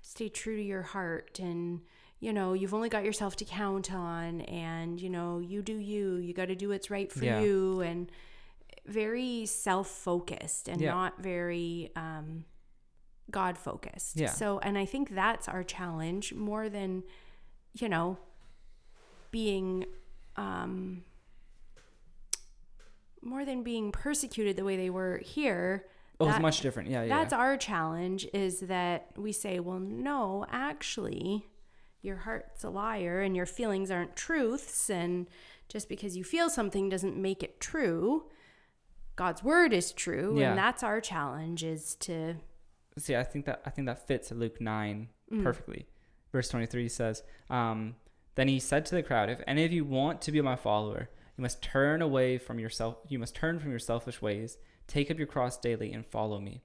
stay 0.00 0.28
true 0.28 0.56
to 0.56 0.62
your 0.62 0.82
heart 0.82 1.38
and 1.40 1.80
you 2.22 2.32
know, 2.32 2.52
you've 2.52 2.72
only 2.72 2.88
got 2.88 3.04
yourself 3.04 3.34
to 3.34 3.44
count 3.44 3.92
on 3.92 4.42
and 4.42 5.00
you 5.00 5.10
know, 5.10 5.40
you 5.40 5.60
do 5.60 5.74
you, 5.76 6.16
you 6.16 6.32
got 6.32 6.46
to 6.46 6.54
do 6.54 6.68
what's 6.68 6.88
right 6.88 7.10
for 7.12 7.24
Yeah. 7.24 7.40
you 7.40 7.80
and 7.80 8.10
very 8.86 9.44
self-focused 9.44 10.68
and 10.68 10.80
Yeah. 10.80 10.92
not 10.94 11.20
very 11.20 11.90
um 11.96 12.44
God 13.30 13.58
focused. 13.58 14.16
Yeah. 14.16 14.28
So, 14.30 14.60
and 14.60 14.78
I 14.78 14.84
think 14.84 15.14
that's 15.14 15.48
our 15.48 15.64
challenge 15.64 16.32
more 16.32 16.68
than 16.68 17.02
you 17.74 17.88
know, 17.88 18.18
being 19.32 19.84
um 20.36 21.02
more 23.20 23.44
than 23.44 23.62
being 23.64 23.90
persecuted 23.92 24.56
the 24.56 24.64
way 24.64 24.76
they 24.76 24.90
were 24.90 25.18
here. 25.24 25.86
oh, 26.20 26.28
it's 26.28 26.38
much 26.40 26.60
different. 26.60 26.88
Yeah, 26.88 27.02
yeah. 27.02 27.08
That's 27.18 27.32
our 27.32 27.56
challenge 27.56 28.26
is 28.32 28.60
that 28.60 29.08
we 29.16 29.32
say, 29.32 29.58
well, 29.60 29.78
no, 29.80 30.44
actually, 30.50 31.46
your 32.02 32.16
heart's 32.16 32.64
a 32.64 32.70
liar 32.70 33.20
and 33.20 33.34
your 33.36 33.46
feelings 33.46 33.90
aren't 33.90 34.16
truths. 34.16 34.90
And 34.90 35.28
just 35.68 35.88
because 35.88 36.16
you 36.16 36.24
feel 36.24 36.50
something 36.50 36.88
doesn't 36.88 37.16
make 37.16 37.42
it 37.42 37.60
true. 37.60 38.24
God's 39.16 39.42
word 39.42 39.72
is 39.72 39.92
true. 39.92 40.38
Yeah. 40.38 40.50
And 40.50 40.58
that's 40.58 40.82
our 40.82 41.00
challenge 41.00 41.62
is 41.64 41.94
to, 41.96 42.36
see 42.98 43.16
i 43.16 43.22
think 43.24 43.46
that 43.46 43.62
i 43.64 43.70
think 43.70 43.86
that 43.86 44.06
fits 44.06 44.30
luke 44.32 44.60
9 44.60 45.08
Mm. 45.32 45.42
perfectly 45.42 45.86
verse 46.30 46.50
23 46.50 46.88
says 46.90 47.22
um, 47.48 47.94
then 48.34 48.48
he 48.48 48.60
said 48.60 48.84
to 48.84 48.94
the 48.94 49.02
crowd 49.02 49.30
if 49.30 49.40
any 49.46 49.64
of 49.64 49.72
you 49.72 49.82
want 49.82 50.20
to 50.20 50.30
be 50.30 50.42
my 50.42 50.56
follower 50.56 51.08
you 51.38 51.40
must 51.42 51.62
turn 51.62 52.02
away 52.02 52.36
from 52.36 52.58
yourself 52.58 52.96
you 53.08 53.18
must 53.18 53.34
turn 53.34 53.58
from 53.58 53.70
your 53.70 53.78
selfish 53.78 54.20
ways 54.20 54.58
take 54.88 55.10
up 55.10 55.16
your 55.16 55.26
cross 55.26 55.56
daily 55.56 55.90
and 55.90 56.04
follow 56.04 56.38
me 56.38 56.60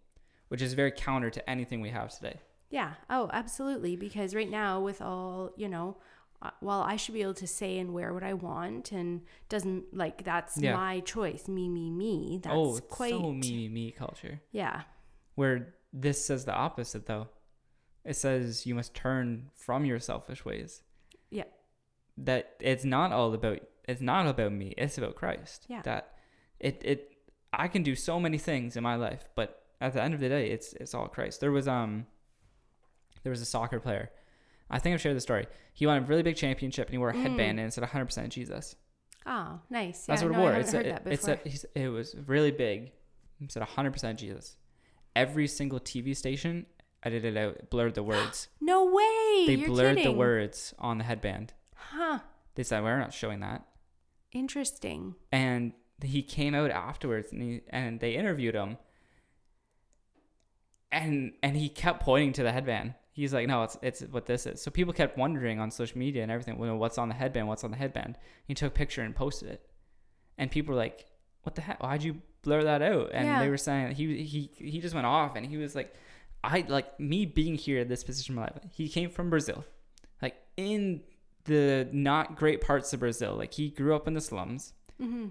which 0.50 0.62
is 0.62 0.74
very 0.74 0.92
counter 0.92 1.30
to 1.30 1.50
anything 1.50 1.80
we 1.80 1.92
have 1.92 2.14
today 2.14 2.42
yeah. 2.70 2.94
Oh, 3.10 3.30
absolutely. 3.34 3.96
Because 3.96 4.36
right 4.36 4.50
now, 4.50 4.80
with 4.82 5.02
all, 5.02 5.52
you 5.56 5.70
know, 5.70 5.98
uh, 6.42 6.52
while 6.60 6.82
I 6.82 6.96
should 6.98 7.14
be 7.16 7.22
able 7.22 7.34
to 7.36 7.48
say 7.48 7.80
and 7.80 7.94
wear 7.94 8.14
what 8.14 8.24
I 8.24 8.34
want 8.34 8.92
and 8.92 9.22
doesn't 9.50 9.96
like 9.96 10.24
that's 10.24 10.58
Yeah. 10.58 10.76
my 10.76 11.00
choice, 11.00 11.48
me, 11.48 11.68
me, 11.68 11.90
me. 11.90 12.40
That's 12.44 12.56
oh 12.56 12.78
it's 12.78 12.88
quite, 12.94 13.12
so 13.12 13.32
me 13.32 13.40
me 13.52 13.70
me 13.70 13.92
culture 13.92 14.42
yeah. 14.52 14.82
where 15.36 15.74
this 15.92 16.24
says 16.24 16.46
the 16.46 16.54
opposite 16.54 17.08
though 17.08 17.30
it 18.06 18.16
says 18.16 18.66
you 18.68 18.76
must 18.76 18.94
turn 18.94 19.50
from 19.56 19.84
your 19.86 20.00
selfish 20.00 20.46
ways 20.46 20.84
Yeah. 21.32 21.46
that 22.18 22.56
it's 22.60 22.86
not 22.86 23.12
all 23.12 23.34
about 23.34 23.60
it's 23.88 24.02
not 24.02 24.28
about 24.28 24.52
me 24.52 24.74
it's 24.78 24.98
about 25.00 25.16
christ 25.16 25.66
Yeah. 25.68 25.82
that 25.84 26.14
it 26.60 26.82
it 26.86 27.12
i 27.52 27.68
can 27.68 27.82
do 27.84 27.96
so 27.96 28.20
many 28.20 28.38
things 28.38 28.76
in 28.78 28.84
my 28.84 28.96
life 28.96 29.28
but 29.36 29.64
at 29.82 29.94
the 29.94 30.04
end 30.04 30.14
of 30.14 30.20
the 30.20 30.30
day 30.30 30.52
it's 30.52 30.74
it's 30.74 30.94
all 30.94 31.08
christ 31.08 31.40
there 31.42 31.52
was 31.52 31.68
um 31.68 32.06
there 33.24 33.30
was 33.32 33.42
a 33.42 33.46
soccer 33.46 33.80
player. 33.80 34.10
I 34.70 34.80
think 34.80 34.94
i've 34.94 35.02
shared 35.02 35.16
the 35.16 35.22
story. 35.22 35.48
He 35.74 35.86
won 35.86 35.98
a 35.98 36.02
really 36.02 36.24
big 36.24 36.36
championship 36.36 36.88
and 36.88 36.94
he 36.94 36.98
wore 36.98 37.10
a 37.10 37.14
Mm. 37.14 37.22
headband 37.22 37.60
and 37.60 37.68
it 37.70 37.74
said 37.74 37.84
100% 37.84 38.30
jesus. 38.30 38.76
Oh, 39.26 39.60
nice. 39.70 40.06
that's 40.06 40.22
yeah, 40.22 40.28
what 40.28 40.38
no, 40.38 40.40
it 40.40 40.42
wore. 40.42 40.54
it's 40.54 40.74
a, 40.74 41.10
it's 41.12 41.28
a, 41.28 41.40
it 41.84 41.88
was 41.90 42.16
really 42.28 42.52
big. 42.52 42.92
It 43.42 43.52
said 43.52 43.64
100% 43.64 44.16
jesus. 44.18 44.58
Every 45.16 45.48
single 45.48 45.80
tv 45.80 46.16
station 46.16 46.66
edited 47.04 47.36
it 47.36 47.40
out 47.40 47.70
blurred 47.70 47.96
the 47.96 48.04
words. 48.14 48.48
No 48.62 48.86
way. 48.86 49.46
they 49.48 49.56
You're 49.56 49.68
blurred 49.70 49.98
the 49.98 50.12
words 50.12 50.74
on 50.80 50.98
the 50.98 51.04
headband. 51.04 51.54
Huh. 51.76 52.20
they 52.56 52.64
said 52.64 52.84
we're 52.84 53.00
not 53.00 53.14
showing 53.14 53.40
that. 53.42 53.66
Interesting. 54.32 55.16
and 55.32 55.74
he 56.04 56.22
came 56.22 56.54
out 56.54 56.70
afterwards 56.72 57.32
and 57.32 57.42
he, 57.42 57.62
and 57.70 58.00
they 58.00 58.16
interviewed 58.16 58.54
him. 58.56 58.78
And 60.92 61.34
and 61.44 61.58
he 61.58 61.70
kept 61.70 62.02
pointing 62.02 62.34
to 62.34 62.44
the 62.44 62.52
headband 62.52 62.94
he's 63.18 63.34
like 63.34 63.48
no 63.48 63.64
it's 63.64 63.78
it's 63.82 64.02
what 64.02 64.26
this 64.26 64.46
is. 64.46 64.62
So 64.62 64.72
people 64.72 64.94
kept 64.94 65.18
wondering 65.18 65.60
on 65.60 65.70
social 65.72 65.98
media 65.98 66.24
and 66.24 66.32
everything 66.32 66.58
well, 66.58 66.78
what's 66.78 66.98
on 66.98 67.10
the 67.10 67.16
headband? 67.16 67.48
What's 67.48 67.64
on 67.64 67.72
the 67.72 67.78
headband? 67.78 68.18
He 68.46 68.54
took 68.54 68.70
a 68.74 68.76
picture 68.76 69.02
and 69.02 69.16
posted 69.16 69.50
it. 69.50 69.62
And 70.38 70.50
people 70.52 70.74
were 70.74 70.80
like 70.82 71.06
what 71.44 71.56
the 71.56 71.62
heck? 71.62 71.82
Why'd 71.82 72.04
you 72.04 72.22
blur 72.44 72.64
that 72.64 72.82
out? 72.82 73.10
And 73.14 73.26
Yeah. 73.28 73.40
they 73.42 73.50
were 73.50 73.58
saying 73.58 73.96
he 73.96 74.24
he 74.24 74.50
he 74.56 74.80
just 74.80 74.96
went 74.96 75.08
off 75.08 75.36
and 75.36 75.46
he 75.46 75.58
was 75.58 75.76
like 75.76 75.94
i 76.44 76.64
like 76.68 77.00
me 77.00 77.26
being 77.26 77.56
here 77.56 77.80
at 77.82 77.90
this 77.90 78.04
position 78.04 78.34
in 78.34 78.36
my 78.36 78.44
life 78.44 78.62
he 78.72 78.88
came 78.88 79.10
from 79.10 79.30
brazil. 79.30 79.66
Like 80.22 80.36
in 80.56 81.02
the 81.46 81.88
not 81.94 82.36
great 82.36 82.60
parts 82.62 82.94
of 82.94 83.00
brazil 83.00 83.34
like 83.36 83.54
he 83.54 83.70
grew 83.70 83.96
up 83.96 84.08
in 84.08 84.14
the 84.14 84.22
slums 84.22 84.74
Mm-hmm. 85.02 85.28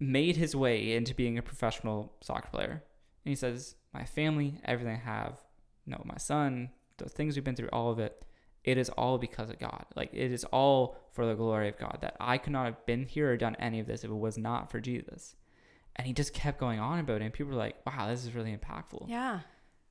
made 0.00 0.36
his 0.36 0.54
way 0.54 0.94
into 0.94 1.14
being 1.14 1.36
a 1.38 1.42
professional 1.42 2.12
soccer 2.22 2.48
player. 2.50 2.82
And 3.24 3.30
he 3.30 3.34
says, 3.34 3.74
My 3.92 4.04
family, 4.04 4.60
everything 4.64 4.94
I 4.94 5.04
have, 5.04 5.38
you 5.84 5.92
know, 5.92 6.02
my 6.04 6.16
son, 6.18 6.70
the 6.98 7.08
things 7.08 7.34
we've 7.36 7.44
been 7.44 7.56
through, 7.56 7.68
all 7.72 7.90
of 7.90 7.98
it, 7.98 8.24
it 8.64 8.76
is 8.78 8.88
all 8.90 9.18
because 9.18 9.48
of 9.50 9.58
God. 9.58 9.86
Like 9.96 10.10
it 10.12 10.30
is 10.32 10.44
all 10.44 10.96
for 11.12 11.24
the 11.26 11.34
glory 11.34 11.68
of 11.68 11.78
God. 11.78 11.98
That 12.02 12.16
I 12.20 12.38
could 12.38 12.52
not 12.52 12.66
have 12.66 12.84
been 12.86 13.06
here 13.06 13.32
or 13.32 13.36
done 13.36 13.56
any 13.58 13.80
of 13.80 13.86
this 13.86 14.04
if 14.04 14.10
it 14.10 14.14
was 14.14 14.36
not 14.36 14.70
for 14.70 14.80
Jesus. 14.80 15.36
And 15.96 16.06
he 16.06 16.12
just 16.12 16.32
kept 16.34 16.58
going 16.60 16.78
on 16.78 16.98
about 16.98 17.20
it. 17.22 17.24
And 17.24 17.32
people 17.32 17.52
were 17.52 17.58
like, 17.58 17.76
Wow, 17.86 18.08
this 18.08 18.24
is 18.24 18.34
really 18.34 18.56
impactful. 18.56 19.08
Yeah. 19.08 19.40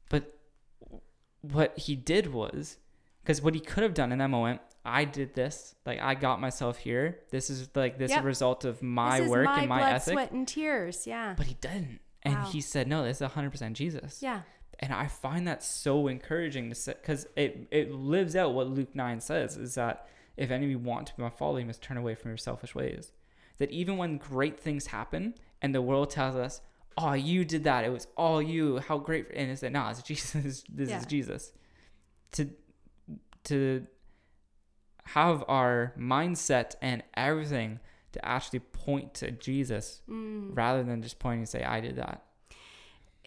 But 0.10 0.34
what 1.42 1.78
he 1.78 1.96
did 1.96 2.32
was, 2.34 2.78
because 3.24 3.42
what 3.42 3.54
he 3.54 3.60
could 3.60 3.84
have 3.84 3.94
done 3.94 4.12
in 4.12 4.20
that 4.20 4.30
moment, 4.30 4.62
I 4.86 5.06
did 5.06 5.34
this. 5.34 5.76
Like 5.86 6.00
I 6.02 6.14
got 6.16 6.40
myself 6.40 6.78
here. 6.78 7.20
This 7.30 7.50
is 7.50 7.70
like 7.76 7.98
this 7.98 8.12
is 8.12 8.16
Yep. 8.16 8.24
a 8.24 8.28
result 8.28 8.66
of 8.66 8.82
my 8.82 9.22
work 9.22 9.46
my 9.46 9.60
and 9.60 9.70
my 9.70 9.80
blood, 9.80 9.94
ethic. 9.94 10.14
sweat, 10.14 10.32
and 10.32 10.48
tears. 10.48 11.06
Yeah. 11.08 11.34
But 11.38 11.48
he 11.48 11.56
didn't. 11.56 12.00
And 12.24 12.36
Wow. 12.36 12.46
he 12.52 12.62
said, 12.62 12.88
no, 12.88 13.04
this 13.04 13.22
is 13.22 13.28
100% 13.30 13.74
Jesus. 13.74 14.22
Yeah. 14.22 14.42
And 14.80 14.94
I 14.94 15.08
find 15.08 15.48
that 15.48 15.64
so 15.64 16.08
encouraging 16.08 16.70
to 16.70 16.76
say, 16.76 16.94
because 17.02 17.28
it, 17.36 17.68
it 17.72 17.92
lives 17.92 18.36
out 18.36 18.54
what 18.54 18.68
Luke 18.70 18.94
9 18.94 19.20
says 19.22 19.58
is 19.58 19.76
that 19.76 20.08
if 20.36 20.52
any 20.52 20.66
of 20.66 20.72
you 20.72 20.78
want 20.80 21.08
to 21.08 21.16
be 21.16 21.24
my 21.24 21.30
follower, 21.32 21.60
you 21.60 21.66
must 21.66 21.82
turn 21.82 21.98
away 21.98 22.14
from 22.14 22.30
your 22.30 22.38
selfish 22.38 22.76
ways. 22.76 23.12
That 23.58 23.72
even 23.72 23.98
when 23.98 24.18
great 24.18 24.60
things 24.60 24.88
happen 24.88 25.34
and 25.64 25.74
the 25.74 25.82
world 25.82 26.12
tells 26.12 26.36
us, 26.36 26.62
oh, 26.96 27.14
you 27.14 27.44
did 27.44 27.64
that, 27.64 27.86
it 27.86 27.92
was 27.92 28.08
all 28.16 28.40
you, 28.42 28.78
how 28.78 29.00
great. 29.00 29.28
And 29.34 29.50
it's 29.50 29.64
like, 29.64 29.72
no, 29.72 29.88
it's 29.90 30.02
Jesus. 30.04 30.64
this 30.70 30.90
Yeah. 30.90 31.00
is 31.00 31.06
Jesus. 31.08 31.52
To, 32.34 32.50
to 33.46 33.88
have 35.06 35.44
our 35.48 35.94
mindset 35.98 36.76
and 36.82 37.02
everything 37.16 37.80
to 38.12 38.24
actually 38.26 38.60
point 38.60 39.14
to 39.16 39.32
Jesus 39.32 40.02
Mm. 40.10 40.56
rather 40.56 40.84
than 40.84 41.02
just 41.02 41.18
pointing 41.20 41.40
and 41.42 41.50
say, 41.50 41.64
I 41.64 41.80
did 41.80 41.96
that. 41.96 42.24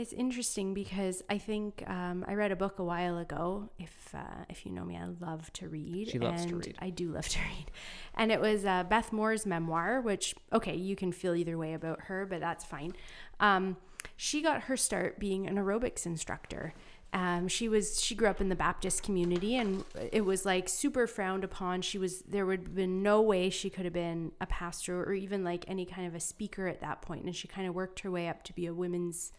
It's 0.00 0.14
interesting 0.14 0.72
because 0.72 1.22
I 1.28 1.36
think 1.36 1.84
um, 1.86 2.24
I 2.26 2.32
read 2.32 2.52
a 2.52 2.56
book 2.56 2.78
a 2.78 2.84
while 2.84 3.18
ago. 3.18 3.68
If 3.78 4.14
uh, 4.14 4.44
if 4.48 4.64
you 4.64 4.72
know 4.72 4.82
me, 4.82 4.96
I 4.96 5.04
love 5.20 5.52
to 5.54 5.68
read. 5.68 6.08
She 6.08 6.18
loves 6.18 6.46
to 6.46 6.54
and 6.54 6.66
read. 6.66 6.78
I 6.78 6.88
do 6.88 7.10
love 7.12 7.28
to 7.28 7.38
read, 7.56 7.70
and 8.14 8.32
it 8.32 8.40
was 8.40 8.64
uh, 8.64 8.84
Beth 8.84 9.12
Moore's 9.12 9.44
memoir. 9.44 10.00
Which 10.00 10.34
okay, 10.54 10.74
you 10.74 10.96
can 10.96 11.12
feel 11.12 11.34
either 11.34 11.58
way 11.58 11.74
about 11.74 12.04
her, 12.04 12.24
but 12.24 12.40
that's 12.40 12.64
fine. 12.64 12.94
Um, 13.40 13.76
she 14.16 14.40
got 14.40 14.62
her 14.62 14.76
start 14.76 15.18
being 15.18 15.46
an 15.46 15.56
aerobics 15.56 16.06
instructor. 16.06 16.72
Um, 17.12 17.46
she 17.46 17.68
was 17.68 18.02
she 18.02 18.14
grew 18.14 18.28
up 18.28 18.40
in 18.40 18.48
the 18.48 18.56
Baptist 18.56 19.02
community, 19.02 19.56
and 19.56 19.84
it 20.10 20.24
was 20.24 20.46
like 20.46 20.70
super 20.70 21.06
frowned 21.06 21.44
upon. 21.44 21.82
She 21.82 21.98
was 21.98 22.22
there 22.22 22.46
would 22.46 22.60
have 22.60 22.74
been 22.74 23.02
no 23.02 23.20
way 23.20 23.50
she 23.50 23.68
could 23.68 23.84
have 23.84 23.92
been 23.92 24.32
a 24.40 24.46
pastor 24.46 25.02
or 25.04 25.12
even 25.12 25.44
like 25.44 25.66
any 25.68 25.84
kind 25.84 26.06
of 26.06 26.14
a 26.14 26.20
speaker 26.20 26.68
at 26.68 26.80
that 26.80 27.02
point. 27.02 27.26
And 27.26 27.36
she 27.36 27.48
kind 27.48 27.68
of 27.68 27.74
worked 27.74 28.00
her 28.00 28.10
way 28.10 28.28
up 28.28 28.44
to 28.44 28.54
be 28.54 28.64
a 28.64 28.72
women's 28.72 29.32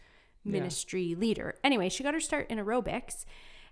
Yeah. 0.44 0.52
ministry 0.52 1.14
leader. 1.14 1.54
Anyway, 1.62 1.88
she 1.88 2.02
got 2.02 2.14
her 2.14 2.20
start 2.20 2.50
in 2.50 2.58
aerobics, 2.58 3.24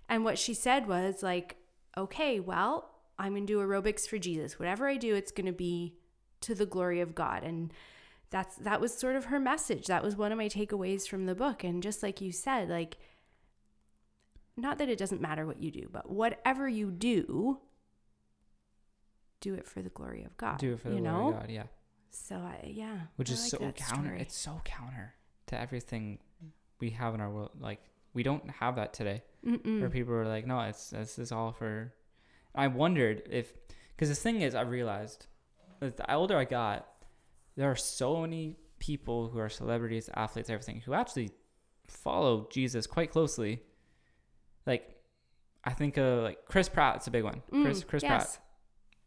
and 0.07 0.23
what 0.23 0.37
she 0.39 0.53
said 0.53 0.87
was 0.87 1.21
like, 1.23 1.57
"Okay, 1.97 2.39
well, 2.39 2.89
I'm 3.19 3.33
gonna 3.33 3.45
do 3.45 3.59
aerobics 3.59 4.07
for 4.07 4.17
Jesus. 4.17 4.57
Whatever 4.57 4.87
I 4.87 4.97
do, 4.97 5.13
it's 5.15 5.31
gonna 5.31 5.51
be 5.51 5.97
to 6.41 6.55
the 6.55 6.65
glory 6.65 7.01
of 7.01 7.13
God." 7.13 7.43
And 7.43 7.73
that's 8.29 8.55
that 8.57 8.79
was 8.79 8.97
sort 8.97 9.15
of 9.17 9.25
her 9.25 9.39
message. 9.39 9.87
That 9.87 10.03
was 10.03 10.15
one 10.15 10.31
of 10.31 10.37
my 10.37 10.47
takeaways 10.47 11.07
from 11.07 11.25
the 11.25 11.35
book. 11.35 11.63
And 11.63 11.83
just 11.83 12.01
like 12.01 12.21
you 12.21 12.31
said, 12.31 12.69
like 12.69 12.97
not 14.57 14.77
that 14.77 14.89
it 14.89 14.97
doesn't 14.97 15.21
matter 15.21 15.45
what 15.45 15.61
you 15.61 15.71
do, 15.71 15.89
but 15.91 16.09
whatever 16.09 16.67
you 16.67 16.91
do, 16.91 17.59
do 19.39 19.53
it 19.55 19.65
for 19.65 19.81
the 19.81 19.89
glory 19.89 20.23
of 20.23 20.37
God. 20.37 20.59
Do 20.59 20.73
it 20.73 20.79
for 20.79 20.89
the 20.89 20.99
glory 21.01 21.27
of 21.33 21.39
God, 21.39 21.49
yeah. 21.49 21.63
So 22.11 22.35
I 22.35 22.71
yeah, 22.73 22.99
Which 23.15 23.29
I 23.29 23.33
is 23.33 23.41
like 23.41 23.49
so 23.49 23.57
counter. 23.73 24.05
story. 24.07 24.21
It's 24.21 24.35
so 24.37 24.61
counter 24.63 25.15
to 25.47 25.59
everything 25.59 26.19
we 26.81 26.89
have 26.91 27.13
in 27.15 27.21
our 27.21 27.29
world. 27.29 27.51
Like 27.59 27.79
we 28.13 28.23
don't 28.23 28.49
have 28.49 28.75
that 28.75 28.93
today. 28.93 29.23
Where 29.41 29.57
Mm-mm. 29.57 29.91
people 29.91 30.13
are 30.13 30.27
like, 30.27 30.45
no, 30.45 30.59
it's 30.61 30.89
this 30.89 31.17
is 31.17 31.31
all 31.31 31.51
for. 31.51 31.93
I 32.53 32.67
wondered 32.67 33.23
if, 33.31 33.53
because 33.95 34.09
the 34.09 34.15
thing 34.15 34.41
is, 34.41 34.53
I 34.55 34.61
realized 34.61 35.27
that 35.79 35.95
the 35.97 36.13
older 36.13 36.37
I 36.37 36.43
got, 36.43 36.85
there 37.55 37.71
are 37.71 37.75
so 37.75 38.21
many 38.21 38.57
people 38.79 39.29
who 39.29 39.39
are 39.39 39.49
celebrities, 39.49 40.09
athletes, 40.15 40.49
everything, 40.49 40.81
who 40.85 40.93
actually 40.93 41.31
follow 41.87 42.47
Jesus 42.51 42.85
quite 42.87 43.09
closely. 43.11 43.61
Like, 44.65 44.95
I 45.63 45.71
think 45.71 45.97
uh, 45.97 46.21
like 46.21 46.45
Chris 46.45 46.67
Pratt's 46.69 47.07
a 47.07 47.11
big 47.11 47.23
one. 47.23 47.41
Chris 47.49 47.83
Mm, 47.83 47.87
Chris 47.87 48.03
yes. 48.03 48.09
Pratt 48.09 48.39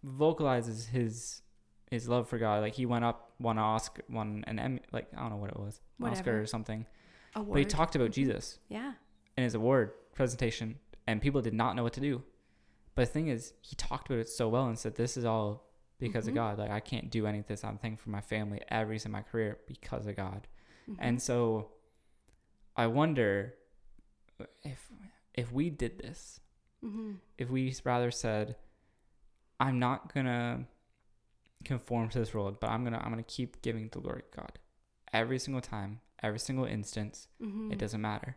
vocalizes 0.02 0.86
his 0.86 1.42
his 1.90 2.08
love 2.08 2.28
for 2.28 2.38
God. 2.38 2.60
Like 2.62 2.74
he 2.74 2.86
went 2.86 3.04
up, 3.04 3.32
won 3.38 3.58
Oscar, 3.58 4.02
won 4.08 4.44
an 4.46 4.58
Emmy, 4.58 4.80
like 4.92 5.08
I 5.16 5.20
don't 5.20 5.30
know 5.30 5.36
what 5.36 5.50
it 5.50 5.58
was, 5.58 5.80
an 6.00 6.06
Oscar 6.06 6.40
or 6.40 6.46
something. 6.46 6.86
Award. 7.34 7.54
But 7.54 7.58
he 7.60 7.64
talked 7.64 7.96
about. 7.96 8.10
Jesus 8.10 8.58
Yeah. 8.68 8.94
in 9.36 9.44
his 9.44 9.54
award 9.54 9.92
presentation, 10.14 10.78
and 11.06 11.20
people 11.20 11.40
did 11.42 11.54
not 11.54 11.74
know 11.76 11.82
what 11.82 11.92
to 11.94 12.00
do. 12.00 12.22
But 12.94 13.06
the 13.06 13.12
thing 13.12 13.28
is, 13.28 13.54
he 13.60 13.74
talked 13.76 14.08
about 14.08 14.20
it 14.20 14.28
so 14.28 14.48
well 14.48 14.66
and 14.68 14.78
said, 14.78 14.94
"This 14.94 15.16
is 15.16 15.24
all 15.24 15.68
because 15.98 16.26
Mhm. 16.26 16.28
of 16.28 16.34
God. 16.34 16.58
Like 16.58 16.70
I 16.70 16.80
can't 16.80 17.10
do 17.10 17.26
any 17.26 17.40
of 17.40 17.46
this. 17.46 17.64
I'm 17.64 17.78
thankful 17.78 18.04
for 18.04 18.10
my 18.10 18.20
family, 18.20 18.62
every 18.68 18.98
in 19.04 19.10
my 19.10 19.22
career 19.22 19.58
because 19.66 20.06
of 20.06 20.14
God." 20.16 20.46
Mhm. 20.88 20.96
And 21.00 21.22
so, 21.22 21.72
I 22.76 22.86
wonder 22.86 23.54
if 24.62 24.90
if 25.34 25.50
we 25.52 25.70
did 25.70 25.98
this, 25.98 26.40
Mhm. 26.82 27.18
if 27.38 27.50
we 27.50 27.74
rather 27.84 28.10
said, 28.12 28.56
"I'm 29.58 29.78
not 29.80 30.12
gonna 30.14 30.68
conform 31.64 32.08
to 32.10 32.18
this 32.20 32.32
world, 32.34 32.60
but 32.60 32.70
I'm 32.70 32.84
gonna 32.84 32.98
I'm 32.98 33.10
gonna 33.10 33.22
keep 33.24 33.60
giving 33.62 33.88
the 33.88 34.00
glory 34.00 34.22
to 34.22 34.36
God 34.36 34.58
every 35.12 35.38
single 35.40 35.60
time, 35.62 36.00
every 36.24 36.38
single 36.48 36.64
instance." 36.64 37.28
Mhm. 37.40 37.72
it 37.72 37.78
doesn't 37.78 38.00
matter 38.00 38.36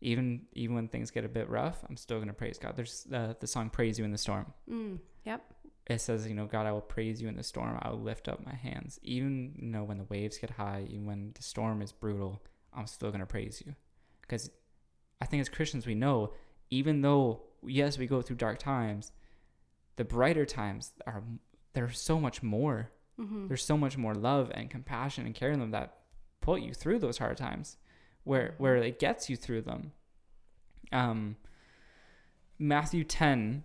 even 0.00 0.42
even 0.52 0.74
when 0.76 0.88
things 0.88 1.10
get 1.10 1.24
a 1.24 1.28
bit 1.28 1.48
rough 1.50 1.84
i'm 1.88 1.96
still 1.96 2.18
going 2.18 2.28
to 2.28 2.34
praise 2.34 2.56
god 2.58 2.76
there's 2.76 3.06
uh, 3.12 3.34
the 3.40 3.46
song 3.46 3.68
praise 3.68 3.98
you 3.98 4.04
in 4.04 4.12
the 4.12 4.18
storm 4.18 4.46
Mm. 4.70 4.98
Yep. 5.24 5.40
it 5.88 6.00
says 6.00 6.26
you 6.28 6.34
know 6.34 6.46
god 6.46 6.66
i 6.66 6.72
will 6.72 6.80
praise 6.96 7.20
you 7.20 7.28
in 7.28 7.36
the 7.36 7.42
storm 7.42 7.76
i 7.82 7.90
will 7.90 8.00
lift 8.00 8.28
up 8.28 8.44
my 8.46 8.54
hands 8.54 9.00
even 9.02 9.54
you 9.58 9.66
know 9.74 9.82
when 9.84 9.98
the 9.98 10.04
waves 10.04 10.38
get 10.38 10.50
high 10.50 10.86
even 10.88 11.04
when 11.06 11.32
the 11.34 11.42
storm 11.42 11.82
is 11.82 11.90
brutal 11.92 12.40
i'm 12.72 12.86
still 12.86 13.10
going 13.10 13.20
to 13.20 13.26
praise 13.26 13.60
you 13.66 13.74
because 14.22 14.50
i 15.20 15.24
think 15.26 15.40
as 15.40 15.48
christians 15.48 15.84
we 15.86 15.94
know 15.96 16.32
even 16.70 17.00
though 17.02 17.42
yes 17.66 17.98
we 17.98 18.06
go 18.06 18.22
through 18.22 18.36
dark 18.36 18.58
times 18.58 19.10
the 19.96 20.04
brighter 20.04 20.46
times 20.46 20.92
are 21.08 21.24
there's 21.74 21.98
so 22.00 22.20
much 22.20 22.40
more 22.42 22.90
Mhm. 23.18 23.48
there's 23.48 23.64
so 23.64 23.76
much 23.76 23.96
more 23.98 24.14
love 24.14 24.48
and 24.54 24.70
compassion 24.70 25.26
and 25.26 25.34
care 25.34 25.50
in 25.50 25.58
them 25.58 25.72
that 25.72 25.88
put 26.48 26.62
you 26.62 26.72
through 26.72 26.98
those 26.98 27.18
hard 27.18 27.36
times 27.36 27.76
where 28.24 28.54
where 28.58 28.76
it 28.76 28.98
gets 28.98 29.28
you 29.30 29.36
through 29.36 29.60
them 29.62 29.92
um 30.92 31.36
matthew 32.58 33.04
10 33.04 33.62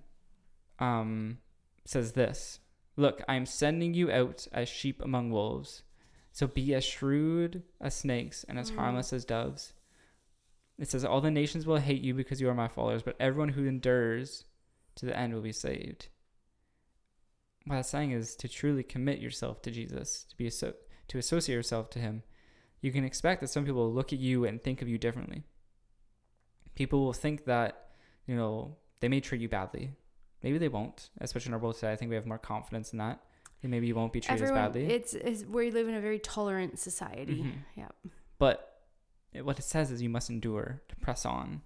um 0.80 1.38
says 1.86 2.12
this 2.13 2.60
look 2.98 3.22
i 3.28 3.36
am 3.36 3.46
sending 3.46 3.93
you 3.93 4.12
out 4.12 4.48
as 4.52 4.67
sheep 4.67 5.02
among 5.02 5.30
wolves 5.32 5.84
so 6.32 6.46
be 6.48 6.74
as 6.74 6.84
shrewd 6.84 7.63
as 7.80 7.93
snakes 7.96 8.43
and 8.50 8.60
as 8.60 8.69
Mm. 8.72 8.76
harmless 8.76 9.13
as 9.13 9.24
doves 9.26 9.74
it 10.78 10.89
says 10.89 11.06
all 11.06 11.22
the 11.22 11.32
nations 11.32 11.65
will 11.65 11.78
hate 11.78 12.02
you 12.02 12.13
because 12.13 12.41
you 12.41 12.50
are 12.50 12.54
my 12.63 12.67
followers 12.67 13.04
but 13.04 13.15
everyone 13.19 13.50
who 13.56 13.65
endures 13.65 14.46
to 14.96 15.06
the 15.06 15.17
end 15.17 15.34
will 15.34 15.41
be 15.41 15.52
saved 15.54 16.08
what 17.65 17.76
that's 17.78 17.89
saying 17.89 18.12
is 18.12 18.36
to 18.36 18.50
truly 18.50 18.84
commit 18.84 19.19
yourself 19.19 19.62
to 19.62 19.72
Jesus, 19.72 20.26
to 20.30 20.36
be 20.36 20.48
asso- 20.48 20.74
to 21.08 21.17
associate 21.17 21.56
yourself 21.56 21.89
to 21.91 22.00
Him. 22.00 22.24
You 22.84 22.91
can 22.91 23.06
expect 23.06 23.39
that 23.41 23.48
some 23.48 23.63
people 23.65 23.82
will 23.86 23.93
look 23.93 24.12
at 24.12 24.19
you 24.19 24.43
and 24.46 24.62
think 24.62 24.82
of 24.82 24.89
you 24.89 24.98
differently. 24.98 25.43
People 26.76 27.04
will 27.06 27.13
think 27.13 27.46
that 27.46 27.88
you 28.28 28.36
know 28.36 28.76
they 29.00 29.08
may 29.08 29.22
treat 29.22 29.39
you 29.41 29.48
badly. 29.50 29.93
Maybe 30.43 30.58
they 30.58 30.67
won't, 30.67 31.10
especially 31.22 31.52
in 31.52 31.54
our 31.54 31.60
world 31.60 31.76
today. 31.76 31.93
I 31.93 31.96
think 31.96 32.10
we 32.10 32.15
have 32.15 32.26
more 32.26 32.38
confidence 32.38 32.91
in 32.91 33.00
that. 33.00 33.22
And 33.62 33.72
maybe 33.72 33.88
you 33.88 33.96
won't 33.96 34.12
be 34.12 34.19
treated 34.19 34.43
Everyone, 34.43 34.58
as 34.65 34.67
badly. 34.74 34.86
it's, 34.93 35.13
it's 35.13 35.46
we 35.46 35.72
live 35.72 35.88
in 35.88 35.96
a 35.96 36.02
very 36.02 36.19
tolerant 36.19 36.78
society. 36.78 37.43
Mhm. 37.43 37.54
Yep. 37.78 37.96
But 38.38 38.82
it, 39.32 39.46
what 39.46 39.58
it 39.58 39.62
says 39.63 39.89
is 39.89 40.02
you 40.02 40.10
must 40.10 40.30
endure 40.30 40.82
to 40.89 40.96
press 40.98 41.26
on. 41.26 41.62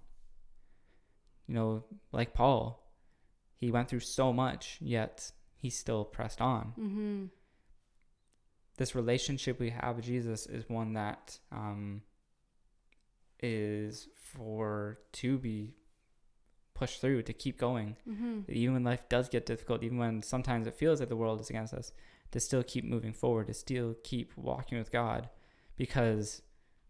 You 1.48 1.54
know, 1.54 1.84
like 2.12 2.32
Paul, 2.34 2.86
he 3.56 3.72
went 3.72 3.88
through 3.88 4.00
so 4.00 4.32
much, 4.32 4.78
yet 4.80 5.32
he 5.56 5.70
still 5.70 6.04
pressed 6.04 6.40
on. 6.40 6.74
Mm-hmm. 6.78 7.24
This 8.78 8.94
relationship 8.94 9.60
we 9.60 9.70
have 9.70 9.96
with 9.96 10.04
Jesus 10.04 10.46
is 10.46 10.68
one 10.68 10.94
that 10.94 11.38
um, 11.52 12.02
is 13.40 14.08
for 14.16 14.98
to 15.12 15.38
be 15.38 15.74
pushed 16.74 17.00
through 17.00 17.22
to 17.22 17.32
keep 17.32 17.58
going 17.58 17.96
Mm-hmm. 18.08 18.40
even 18.48 18.74
when 18.74 18.84
life 18.84 19.08
does 19.08 19.28
get 19.28 19.46
difficult 19.46 19.82
even 19.82 19.98
when 19.98 20.22
sometimes 20.22 20.66
it 20.66 20.74
feels 20.74 21.00
like 21.00 21.08
the 21.08 21.16
world 21.16 21.40
is 21.40 21.50
against 21.50 21.74
us 21.74 21.92
to 22.30 22.38
still 22.38 22.62
keep 22.62 22.84
moving 22.84 23.12
forward 23.12 23.48
to 23.48 23.54
still 23.54 23.96
keep 24.04 24.32
walking 24.36 24.78
with 24.78 24.92
God 24.92 25.28
because 25.76 26.42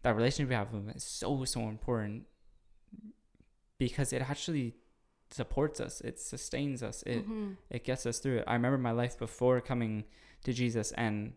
that 0.03 0.15
relationship 0.15 0.49
we 0.49 0.55
have 0.55 0.71
with 0.71 0.83
him 0.83 0.89
is 0.95 1.03
so 1.03 1.43
so 1.45 1.61
important 1.61 2.25
because 3.79 4.13
it 4.13 4.21
actually 4.21 4.75
supports 5.31 5.79
us 5.79 6.01
it 6.01 6.19
sustains 6.19 6.83
us 6.83 7.03
it 7.07 7.23
mm-hmm. 7.23 7.51
it 7.69 7.83
gets 7.83 8.05
us 8.05 8.19
through 8.19 8.37
it. 8.37 8.43
I 8.47 8.53
remember 8.53 8.77
my 8.77 8.91
life 8.91 9.17
before 9.17 9.59
coming 9.61 10.03
to 10.43 10.53
Jesus, 10.53 10.91
and 10.93 11.33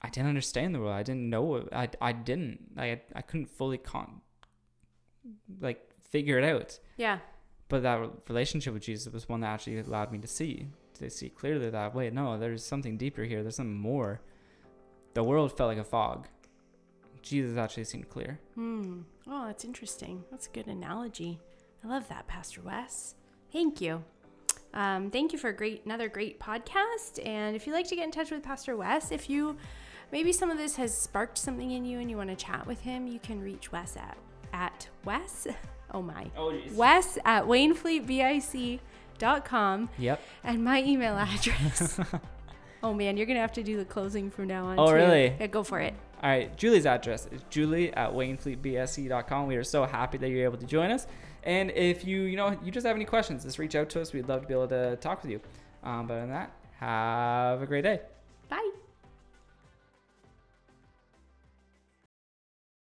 I 0.00 0.08
didn't 0.08 0.28
understand 0.28 0.74
the 0.74 0.80
world. 0.80 0.92
I 0.92 1.02
didn't 1.02 1.28
know 1.28 1.56
it. 1.56 1.68
I, 1.72 1.88
I 2.00 2.12
didn't. 2.12 2.72
I 2.76 3.00
I 3.14 3.22
couldn't 3.22 3.50
fully 3.50 3.78
con 3.78 4.20
like 5.60 5.90
figure 6.10 6.38
it 6.38 6.44
out. 6.44 6.78
Yeah. 6.96 7.18
But 7.68 7.82
that 7.82 8.10
relationship 8.28 8.74
with 8.74 8.82
Jesus 8.82 9.12
was 9.12 9.28
one 9.28 9.40
that 9.40 9.48
actually 9.48 9.78
allowed 9.78 10.12
me 10.12 10.18
to 10.18 10.28
see 10.28 10.68
to 10.94 11.10
see 11.10 11.28
clearly 11.28 11.70
that 11.70 11.94
wait 11.94 12.12
no, 12.12 12.38
there's 12.38 12.64
something 12.64 12.96
deeper 12.96 13.24
here. 13.24 13.42
There's 13.42 13.56
something 13.56 13.76
more. 13.76 14.20
The 15.14 15.24
world 15.24 15.56
felt 15.56 15.68
like 15.68 15.78
a 15.78 15.84
fog. 15.84 16.28
Jesus 17.22 17.58
actually 17.58 17.84
seemed 17.84 18.08
clear. 18.08 18.38
Hmm. 18.54 19.00
Oh, 19.26 19.46
that's 19.46 19.64
interesting. 19.64 20.24
That's 20.30 20.46
a 20.46 20.50
good 20.50 20.66
analogy. 20.66 21.40
I 21.84 21.88
love 21.88 22.08
that, 22.08 22.26
Pastor 22.26 22.62
Wes. 22.62 23.14
Thank 23.52 23.80
you. 23.80 24.04
Um, 24.74 25.10
thank 25.10 25.32
you 25.32 25.38
for 25.38 25.48
a 25.48 25.56
great 25.56 25.84
another 25.84 26.08
great 26.08 26.38
podcast. 26.38 27.24
And 27.24 27.56
if 27.56 27.66
you'd 27.66 27.72
like 27.72 27.88
to 27.88 27.96
get 27.96 28.04
in 28.04 28.10
touch 28.10 28.30
with 28.30 28.42
Pastor 28.42 28.76
Wes, 28.76 29.10
if 29.10 29.28
you 29.28 29.56
maybe 30.12 30.32
some 30.32 30.50
of 30.50 30.58
this 30.58 30.76
has 30.76 30.96
sparked 30.96 31.38
something 31.38 31.70
in 31.70 31.84
you 31.84 31.98
and 32.00 32.10
you 32.10 32.16
want 32.16 32.30
to 32.30 32.36
chat 32.36 32.66
with 32.66 32.80
him, 32.80 33.06
you 33.06 33.18
can 33.18 33.40
reach 33.40 33.72
Wes 33.72 33.96
at 33.96 34.16
at 34.52 34.88
Wes. 35.04 35.46
Oh 35.90 36.02
my. 36.02 36.30
Oh 36.36 36.50
jeez. 36.52 36.74
Wes 36.74 37.16
at 37.24 37.44
WainfleetBIC.com 37.46 39.88
Yep. 39.98 40.20
and 40.44 40.62
my 40.62 40.82
email 40.82 41.14
address. 41.18 41.98
oh 42.82 42.92
man, 42.92 43.16
you're 43.16 43.24
gonna 43.26 43.40
have 43.40 43.52
to 43.52 43.62
do 43.62 43.78
the 43.78 43.86
closing 43.86 44.30
from 44.30 44.48
now 44.48 44.66
on. 44.66 44.78
Oh, 44.78 44.88
too. 44.88 44.92
really? 44.94 45.34
Yeah, 45.40 45.46
go 45.46 45.62
for 45.62 45.80
it. 45.80 45.94
All 46.22 46.28
right, 46.28 46.54
Julie's 46.58 46.84
address 46.84 47.26
is 47.32 47.40
julie 47.48 47.90
at 47.94 48.10
wainfleetbsc.com. 48.12 49.46
We 49.46 49.56
are 49.56 49.64
so 49.64 49.86
happy 49.86 50.18
that 50.18 50.28
you're 50.28 50.44
able 50.44 50.58
to 50.58 50.66
join 50.66 50.90
us. 50.90 51.06
And 51.44 51.70
if 51.70 52.04
you, 52.04 52.20
you 52.22 52.36
know, 52.36 52.58
you 52.62 52.70
just 52.70 52.86
have 52.86 52.96
any 52.96 53.06
questions, 53.06 53.44
just 53.44 53.58
reach 53.58 53.74
out 53.74 53.88
to 53.90 54.00
us. 54.02 54.12
We'd 54.12 54.28
love 54.28 54.42
to 54.42 54.46
be 54.48 54.52
able 54.52 54.68
to 54.68 54.96
talk 54.96 55.22
with 55.22 55.30
you. 55.30 55.40
Um, 55.84 56.06
but 56.06 56.14
other 56.14 56.20
than 56.22 56.30
that, 56.30 56.52
have 56.80 57.62
a 57.62 57.66
great 57.66 57.84
day. 57.84 58.00